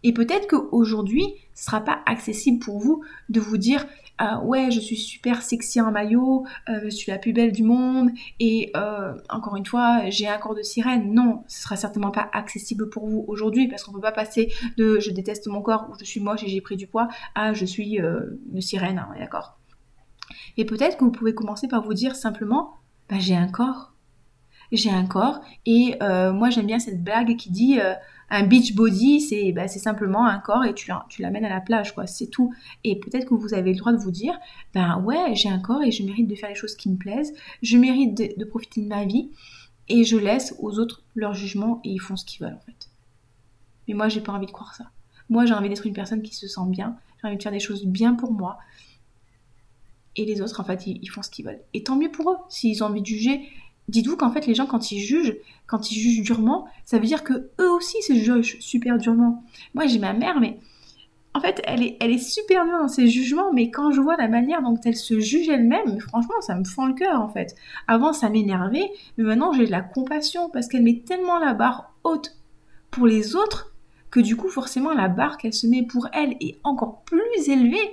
Et 0.06 0.12
peut-être 0.12 0.46
qu'aujourd'hui, 0.46 1.34
ce 1.52 1.64
sera 1.64 1.80
pas 1.80 1.98
accessible 2.06 2.60
pour 2.60 2.78
vous 2.78 3.02
de 3.28 3.40
vous 3.40 3.56
dire 3.56 3.84
euh, 4.22 4.40
ouais, 4.42 4.70
je 4.70 4.78
suis 4.78 4.96
super 4.96 5.42
sexy 5.42 5.80
en 5.80 5.90
maillot, 5.90 6.46
euh, 6.68 6.78
je 6.84 6.90
suis 6.90 7.10
la 7.10 7.18
plus 7.18 7.32
belle 7.32 7.50
du 7.50 7.64
monde 7.64 8.10
et 8.38 8.70
euh, 8.76 9.14
encore 9.30 9.56
une 9.56 9.66
fois, 9.66 10.08
j'ai 10.08 10.28
un 10.28 10.38
corps 10.38 10.54
de 10.54 10.62
sirène. 10.62 11.12
Non, 11.12 11.42
ce 11.48 11.62
sera 11.62 11.74
certainement 11.74 12.12
pas 12.12 12.30
accessible 12.32 12.88
pour 12.88 13.08
vous 13.08 13.24
aujourd'hui 13.26 13.66
parce 13.66 13.82
qu'on 13.82 13.90
peut 13.90 14.00
pas 14.00 14.12
passer 14.12 14.52
de 14.76 15.00
je 15.00 15.10
déteste 15.10 15.48
mon 15.48 15.60
corps 15.60 15.88
ou 15.90 15.98
je 15.98 16.04
suis 16.04 16.20
moche 16.20 16.44
et 16.44 16.46
j'ai 16.46 16.60
pris 16.60 16.76
du 16.76 16.86
poids 16.86 17.08
à 17.34 17.52
je 17.52 17.64
suis 17.64 17.96
une 17.96 18.60
sirène, 18.60 19.00
hein, 19.00 19.08
d'accord. 19.18 19.58
Et 20.56 20.64
peut-être 20.64 20.98
que 20.98 21.04
vous 21.04 21.10
pouvez 21.10 21.34
commencer 21.34 21.66
par 21.66 21.82
vous 21.82 21.94
dire 21.94 22.14
simplement 22.14 22.76
bah, 23.08 23.16
j'ai 23.18 23.34
un 23.34 23.48
corps 23.48 23.92
j'ai 24.72 24.90
un 24.90 25.06
corps 25.06 25.40
et 25.64 25.96
moi 26.00 26.50
j'aime 26.50 26.66
bien 26.66 26.80
cette 26.80 27.02
blague 27.02 27.36
qui 27.36 27.50
dit 27.50 27.78
un 28.28 28.42
beach 28.42 28.74
body 28.74 29.20
c'est 29.20 29.52
bah, 29.52 29.68
c'est 29.68 29.78
simplement 29.78 30.26
un 30.26 30.38
corps 30.38 30.64
et 30.64 30.74
tu 30.74 30.90
tu 31.08 31.22
l'amènes 31.22 31.44
à 31.44 31.48
la 31.48 31.60
plage 31.60 31.94
quoi. 31.94 32.06
C'est 32.06 32.26
tout. 32.26 32.52
Et 32.84 32.98
peut-être 32.98 33.26
que 33.26 33.34
vous 33.34 33.54
avez 33.54 33.72
le 33.72 33.78
droit 33.78 33.92
de 33.92 33.98
vous 33.98 34.10
dire 34.10 34.38
ben 34.74 35.00
ouais 35.00 35.34
j'ai 35.34 35.48
un 35.48 35.58
corps 35.58 35.82
et 35.82 35.90
je 35.90 36.02
mérite 36.02 36.28
de 36.28 36.34
faire 36.34 36.48
les 36.48 36.54
choses 36.54 36.74
qui 36.76 36.88
me 36.90 36.96
plaisent. 36.96 37.32
Je 37.62 37.78
mérite 37.78 38.16
de, 38.16 38.44
profiter 38.44 38.82
de 38.82 38.88
ma 38.88 39.04
vie 39.04 39.30
et 39.88 40.04
je 40.04 40.16
laisse 40.16 40.54
aux 40.58 40.78
autres 40.78 41.02
leur 41.14 41.34
jugement 41.34 41.80
et 41.84 41.90
ils 41.90 42.00
font 42.00 42.16
ce 42.16 42.24
qu'ils 42.24 42.44
veulent 42.44 42.56
en 42.56 42.66
fait. 42.66 42.90
Mais 43.88 43.94
moi 43.94 44.08
j'ai 44.08 44.20
pas 44.20 44.32
envie 44.32 44.46
de 44.46 44.52
croire 44.52 44.74
ça. 44.74 44.90
Moi 45.28 45.46
j'ai 45.46 45.54
envie 45.54 45.68
d'être 45.68 45.86
une 45.86 45.94
personne 45.94 46.22
qui 46.22 46.34
se 46.34 46.48
sent 46.48 46.66
bien. 46.68 46.96
J'ai 47.20 47.28
envie 47.28 47.36
de 47.36 47.42
faire 47.42 47.52
des 47.52 47.60
choses 47.60 47.86
bien 47.86 48.14
pour 48.14 48.32
moi. 48.32 48.58
Et 50.16 50.24
les 50.24 50.40
autres 50.40 50.60
en 50.60 50.64
fait 50.64 50.86
ils 50.86 51.06
font 51.08 51.22
ce 51.22 51.30
qu'ils 51.30 51.44
veulent. 51.44 51.62
Et 51.74 51.84
tant 51.84 51.96
mieux 51.96 52.10
pour 52.10 52.30
eux. 52.30 52.36
S'ils 52.48 52.82
ont 52.82 52.86
envie 52.86 53.02
de 53.02 53.06
juger 53.06 53.48
dites-vous 53.88 54.16
qu'en 54.16 54.30
fait 54.30 54.46
les 54.46 54.54
gens 54.54 54.66
quand 54.66 54.90
ils 54.90 55.00
jugent, 55.00 55.36
quand 55.66 55.90
ils 55.90 55.98
jugent 55.98 56.22
durement, 56.22 56.66
ça 56.84 56.98
veut 56.98 57.06
dire 57.06 57.24
que 57.24 57.50
eux 57.60 57.70
aussi 57.70 58.00
se 58.02 58.14
jugent 58.14 58.58
super 58.60 58.98
durement. 58.98 59.44
Moi 59.74 59.86
j'ai 59.86 59.98
ma 59.98 60.12
mère, 60.12 60.40
mais 60.40 60.58
en 61.34 61.40
fait 61.40 61.60
elle 61.64 61.82
est, 61.82 61.96
elle 62.00 62.12
est 62.12 62.18
super 62.18 62.64
dure 62.64 62.78
dans 62.78 62.88
ses 62.88 63.08
jugements, 63.08 63.52
mais 63.52 63.70
quand 63.70 63.90
je 63.92 64.00
vois 64.00 64.16
la 64.16 64.28
manière 64.28 64.62
dont 64.62 64.78
elle 64.84 64.96
se 64.96 65.20
juge 65.20 65.48
elle-même, 65.48 66.00
franchement 66.00 66.40
ça 66.40 66.54
me 66.54 66.64
fend 66.64 66.86
le 66.86 66.94
cœur 66.94 67.20
en 67.20 67.28
fait. 67.28 67.54
Avant 67.88 68.12
ça 68.12 68.28
m'énervait, 68.28 68.90
mais 69.18 69.24
maintenant 69.24 69.52
j'ai 69.52 69.66
de 69.66 69.70
la 69.70 69.82
compassion 69.82 70.50
parce 70.50 70.68
qu'elle 70.68 70.82
met 70.82 71.02
tellement 71.06 71.38
la 71.38 71.54
barre 71.54 71.94
haute 72.04 72.36
pour 72.90 73.06
les 73.06 73.36
autres 73.36 73.72
que 74.10 74.20
du 74.20 74.36
coup 74.36 74.48
forcément 74.48 74.94
la 74.94 75.08
barre 75.08 75.36
qu'elle 75.36 75.52
se 75.52 75.66
met 75.66 75.82
pour 75.82 76.08
elle 76.12 76.36
est 76.40 76.58
encore 76.64 77.02
plus 77.04 77.48
élevée 77.48 77.90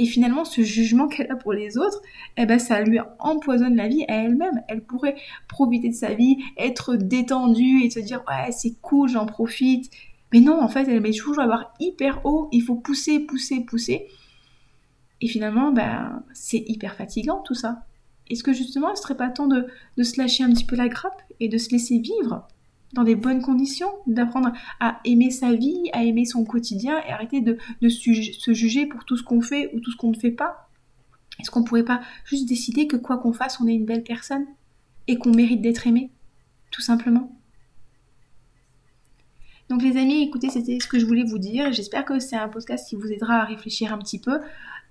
et 0.00 0.06
finalement, 0.06 0.46
ce 0.46 0.62
jugement 0.62 1.08
qu'elle 1.08 1.30
a 1.30 1.36
pour 1.36 1.52
les 1.52 1.76
autres, 1.76 2.00
eh 2.38 2.46
ben, 2.46 2.58
ça 2.58 2.80
lui 2.80 2.98
empoisonne 3.18 3.76
la 3.76 3.86
vie 3.86 4.06
à 4.08 4.24
elle-même. 4.24 4.62
Elle 4.66 4.82
pourrait 4.82 5.16
profiter 5.46 5.90
de 5.90 5.94
sa 5.94 6.14
vie, 6.14 6.38
être 6.56 6.96
détendue 6.96 7.82
et 7.84 7.90
se 7.90 8.00
dire 8.00 8.24
ouais 8.26 8.50
c'est 8.50 8.80
cool, 8.80 9.10
j'en 9.10 9.26
profite. 9.26 9.90
Mais 10.32 10.40
non, 10.40 10.58
en 10.58 10.68
fait, 10.68 10.88
elle 10.88 11.02
met 11.02 11.10
toujours 11.10 11.36
la 11.36 11.46
barre 11.46 11.74
hyper 11.80 12.24
haut. 12.24 12.48
Il 12.50 12.62
faut 12.62 12.76
pousser, 12.76 13.20
pousser, 13.20 13.60
pousser. 13.60 14.06
Et 15.20 15.28
finalement, 15.28 15.70
ben, 15.70 16.22
c'est 16.32 16.64
hyper 16.66 16.94
fatigant 16.94 17.42
tout 17.42 17.54
ça. 17.54 17.84
Est-ce 18.30 18.42
que 18.42 18.54
justement, 18.54 18.96
ce 18.96 19.02
serait 19.02 19.18
pas 19.18 19.28
temps 19.28 19.48
de, 19.48 19.66
de 19.98 20.02
se 20.02 20.18
lâcher 20.18 20.44
un 20.44 20.50
petit 20.50 20.64
peu 20.64 20.76
la 20.76 20.88
grappe 20.88 21.20
et 21.40 21.48
de 21.48 21.58
se 21.58 21.72
laisser 21.72 21.98
vivre? 21.98 22.48
Dans 22.92 23.04
des 23.04 23.14
bonnes 23.14 23.42
conditions, 23.42 23.90
d'apprendre 24.06 24.52
à 24.80 25.00
aimer 25.04 25.30
sa 25.30 25.52
vie, 25.54 25.90
à 25.92 26.02
aimer 26.04 26.24
son 26.24 26.44
quotidien 26.44 27.00
et 27.06 27.10
arrêter 27.10 27.40
de, 27.40 27.58
se 27.88 28.52
juger 28.52 28.86
pour 28.86 29.04
tout 29.04 29.16
ce 29.16 29.22
qu'on 29.22 29.40
fait 29.40 29.70
ou 29.74 29.80
tout 29.80 29.92
ce 29.92 29.96
qu'on 29.96 30.10
ne 30.10 30.16
fait 30.16 30.32
pas 30.32 30.68
Est-ce 31.38 31.50
qu'on 31.50 31.62
pourrait 31.62 31.84
pas 31.84 32.00
juste 32.24 32.48
décider 32.48 32.86
que 32.86 32.96
quoi 32.96 33.18
qu'on 33.18 33.32
fasse, 33.32 33.60
on 33.60 33.68
est 33.68 33.74
une 33.74 33.86
belle 33.86 34.02
personne 34.02 34.46
et 35.06 35.16
qu'on 35.18 35.32
mérite 35.32 35.62
d'être 35.62 35.86
aimé 35.86 36.10
Tout 36.70 36.82
simplement? 36.82 37.36
Donc 39.68 39.82
les 39.82 39.96
amis, 39.96 40.22
écoutez, 40.22 40.50
c'était 40.50 40.80
ce 40.80 40.88
que 40.88 40.98
je 40.98 41.06
voulais 41.06 41.22
vous 41.22 41.38
dire. 41.38 41.72
J'espère 41.72 42.04
que 42.04 42.18
c'est 42.18 42.34
un 42.34 42.48
podcast 42.48 42.88
qui 42.88 42.96
vous 42.96 43.06
aidera 43.12 43.42
à 43.42 43.44
réfléchir 43.44 43.92
un 43.92 43.98
petit 43.98 44.18
peu 44.18 44.40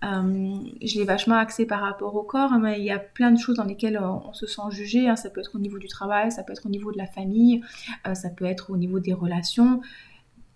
je 0.02 0.98
l'ai 0.98 1.06
vachement 1.06 1.36
axé 1.36 1.66
par 1.66 1.82
rapport 1.82 2.16
au 2.16 2.24
corps, 2.24 2.52
mais 2.54 2.80
il 2.80 2.86
y 2.86 2.92
a 2.92 3.00
plein 3.00 3.32
de 3.32 3.40
choses 3.40 3.58
dans 3.58 3.66
lesquelles 3.66 4.00
on, 4.00 4.34
se 4.34 4.46
sent 4.46 4.62
jugé. 4.72 5.10
Hein. 5.10 5.16
Ça 5.16 5.30
peut 5.30 5.42
être 5.42 5.56
au 5.56 5.60
niveau 5.60 5.78
du 5.78 5.88
travail, 5.88 6.32
ça 6.32 6.44
peut 6.44 6.54
être 6.54 6.66
au 6.66 6.70
niveau 6.70 6.92
de 6.92 6.98
la 6.98 7.08
famille, 7.08 7.62
euh, 8.08 8.16
ça 8.16 8.30
peut 8.30 8.46
être 8.46 8.72
au 8.72 8.78
niveau 8.78 9.00
des 9.00 9.14
relations. 9.14 9.82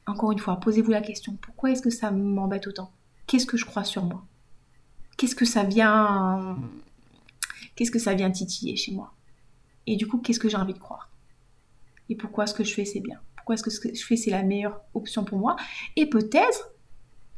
Encore 0.05 0.31
une 0.31 0.39
fois, 0.39 0.59
posez-vous 0.59 0.91
la 0.91 1.01
question 1.01 1.37
pourquoi 1.41 1.71
est-ce 1.71 1.81
que 1.81 1.89
ça 1.89 2.11
m'embête 2.11 2.67
autant? 2.67 2.91
Qu'est-ce 3.27 3.45
que 3.45 3.57
je 3.57 3.65
crois 3.65 3.83
sur 3.83 4.03
moi? 4.03 4.23
Qu'est-ce 5.17 5.35
que 5.35 5.45
ça 5.45 5.63
vient 5.63 6.57
Qu'est-ce 7.75 7.91
que 7.91 7.99
ça 7.99 8.13
vient 8.13 8.31
titiller 8.31 8.75
chez 8.75 8.91
moi? 8.91 9.13
Et 9.87 9.95
du 9.95 10.07
coup, 10.07 10.19
qu'est-ce 10.19 10.39
que 10.39 10.49
j'ai 10.49 10.57
envie 10.57 10.73
de 10.73 10.79
croire? 10.79 11.09
Et 12.09 12.15
pourquoi 12.15 12.47
ce 12.47 12.53
que 12.53 12.63
je 12.63 12.73
fais 12.73 12.85
c'est 12.85 12.99
bien? 12.99 13.19
Pourquoi 13.35 13.55
est-ce 13.55 13.63
que 13.63 13.69
ce 13.69 13.79
que 13.79 13.93
je 13.93 14.05
fais 14.05 14.15
c'est 14.15 14.31
la 14.31 14.43
meilleure 14.43 14.81
option 14.93 15.23
pour 15.23 15.37
moi? 15.37 15.55
Et 15.95 16.05
peut-être 16.05 16.72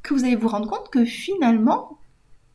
que 0.06 0.14
vous 0.14 0.24
allez 0.24 0.36
vous 0.36 0.48
rendre 0.48 0.70
compte 0.70 0.90
que 0.90 1.04
finalement, 1.04 1.98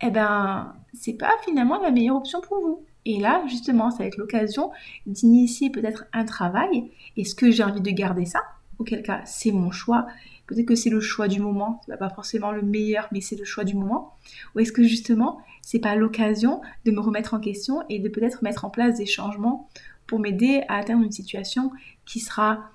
eh 0.01 0.11
ben, 0.11 0.75
c'est 0.95 1.15
pas 1.15 1.33
finalement 1.45 1.81
la 1.81 1.91
meilleure 1.91 2.17
option 2.17 2.41
pour 2.41 2.61
vous. 2.61 2.85
Et 3.05 3.19
là, 3.19 3.43
justement, 3.49 3.91
ça 3.91 3.99
va 3.99 4.05
être 4.07 4.17
l'occasion 4.17 4.71
d'initier 5.07 5.71
peut-être 5.71 6.05
un 6.13 6.25
travail. 6.25 6.91
Est-ce 7.17 7.35
que 7.35 7.51
j'ai 7.51 7.63
envie 7.63 7.81
de 7.81 7.91
garder 7.91 8.25
ça? 8.25 8.43
Auquel 8.79 9.03
cas, 9.03 9.23
c'est 9.25 9.53
mon 9.53 9.71
choix. 9.71 10.07
Peut-être 10.47 10.67
que 10.67 10.75
c'est 10.75 10.91
le 10.91 11.01
choix 11.01 11.29
du 11.29 11.41
moment, 11.41 11.81
c'est 11.87 11.97
pas 11.97 12.11
forcément 12.11 12.51
le 12.51 12.63
meilleur, 12.63 13.09
mais 13.13 13.21
c'est 13.21 13.37
le 13.37 13.45
choix 13.45 13.65
du 13.65 13.75
moment. 13.75 14.15
Ou 14.55 14.61
est-ce 14.61 14.73
que 14.73 14.83
justement, 14.83 15.41
c'est 15.63 15.79
pas 15.79 15.95
l'occasion 15.95 16.61
de 16.85 16.91
me 16.91 17.01
remettre 17.01 17.35
en 17.35 17.41
question 17.41 17.83
et 17.89 17.99
de 17.99 18.09
peut-être 18.09 18.43
mettre 18.43 18.65
en 18.65 18.71
place 18.71 18.97
des 18.97 19.07
changements 19.07 19.69
pour 20.07 20.19
m'aider 20.19 20.63
à 20.69 20.77
atteindre 20.77 21.05
une 21.05 21.13
situation 21.13 21.71
qui 22.05 22.21
sera 22.21 22.71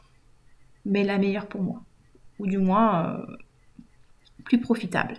mais 0.86 1.04
la 1.04 1.18
meilleure 1.18 1.48
pour 1.48 1.62
moi, 1.62 1.82
ou 2.40 2.46
du 2.46 2.60
moins 2.60 3.10
euh, 3.10 3.26
plus 4.46 4.60
profitable. 4.60 5.18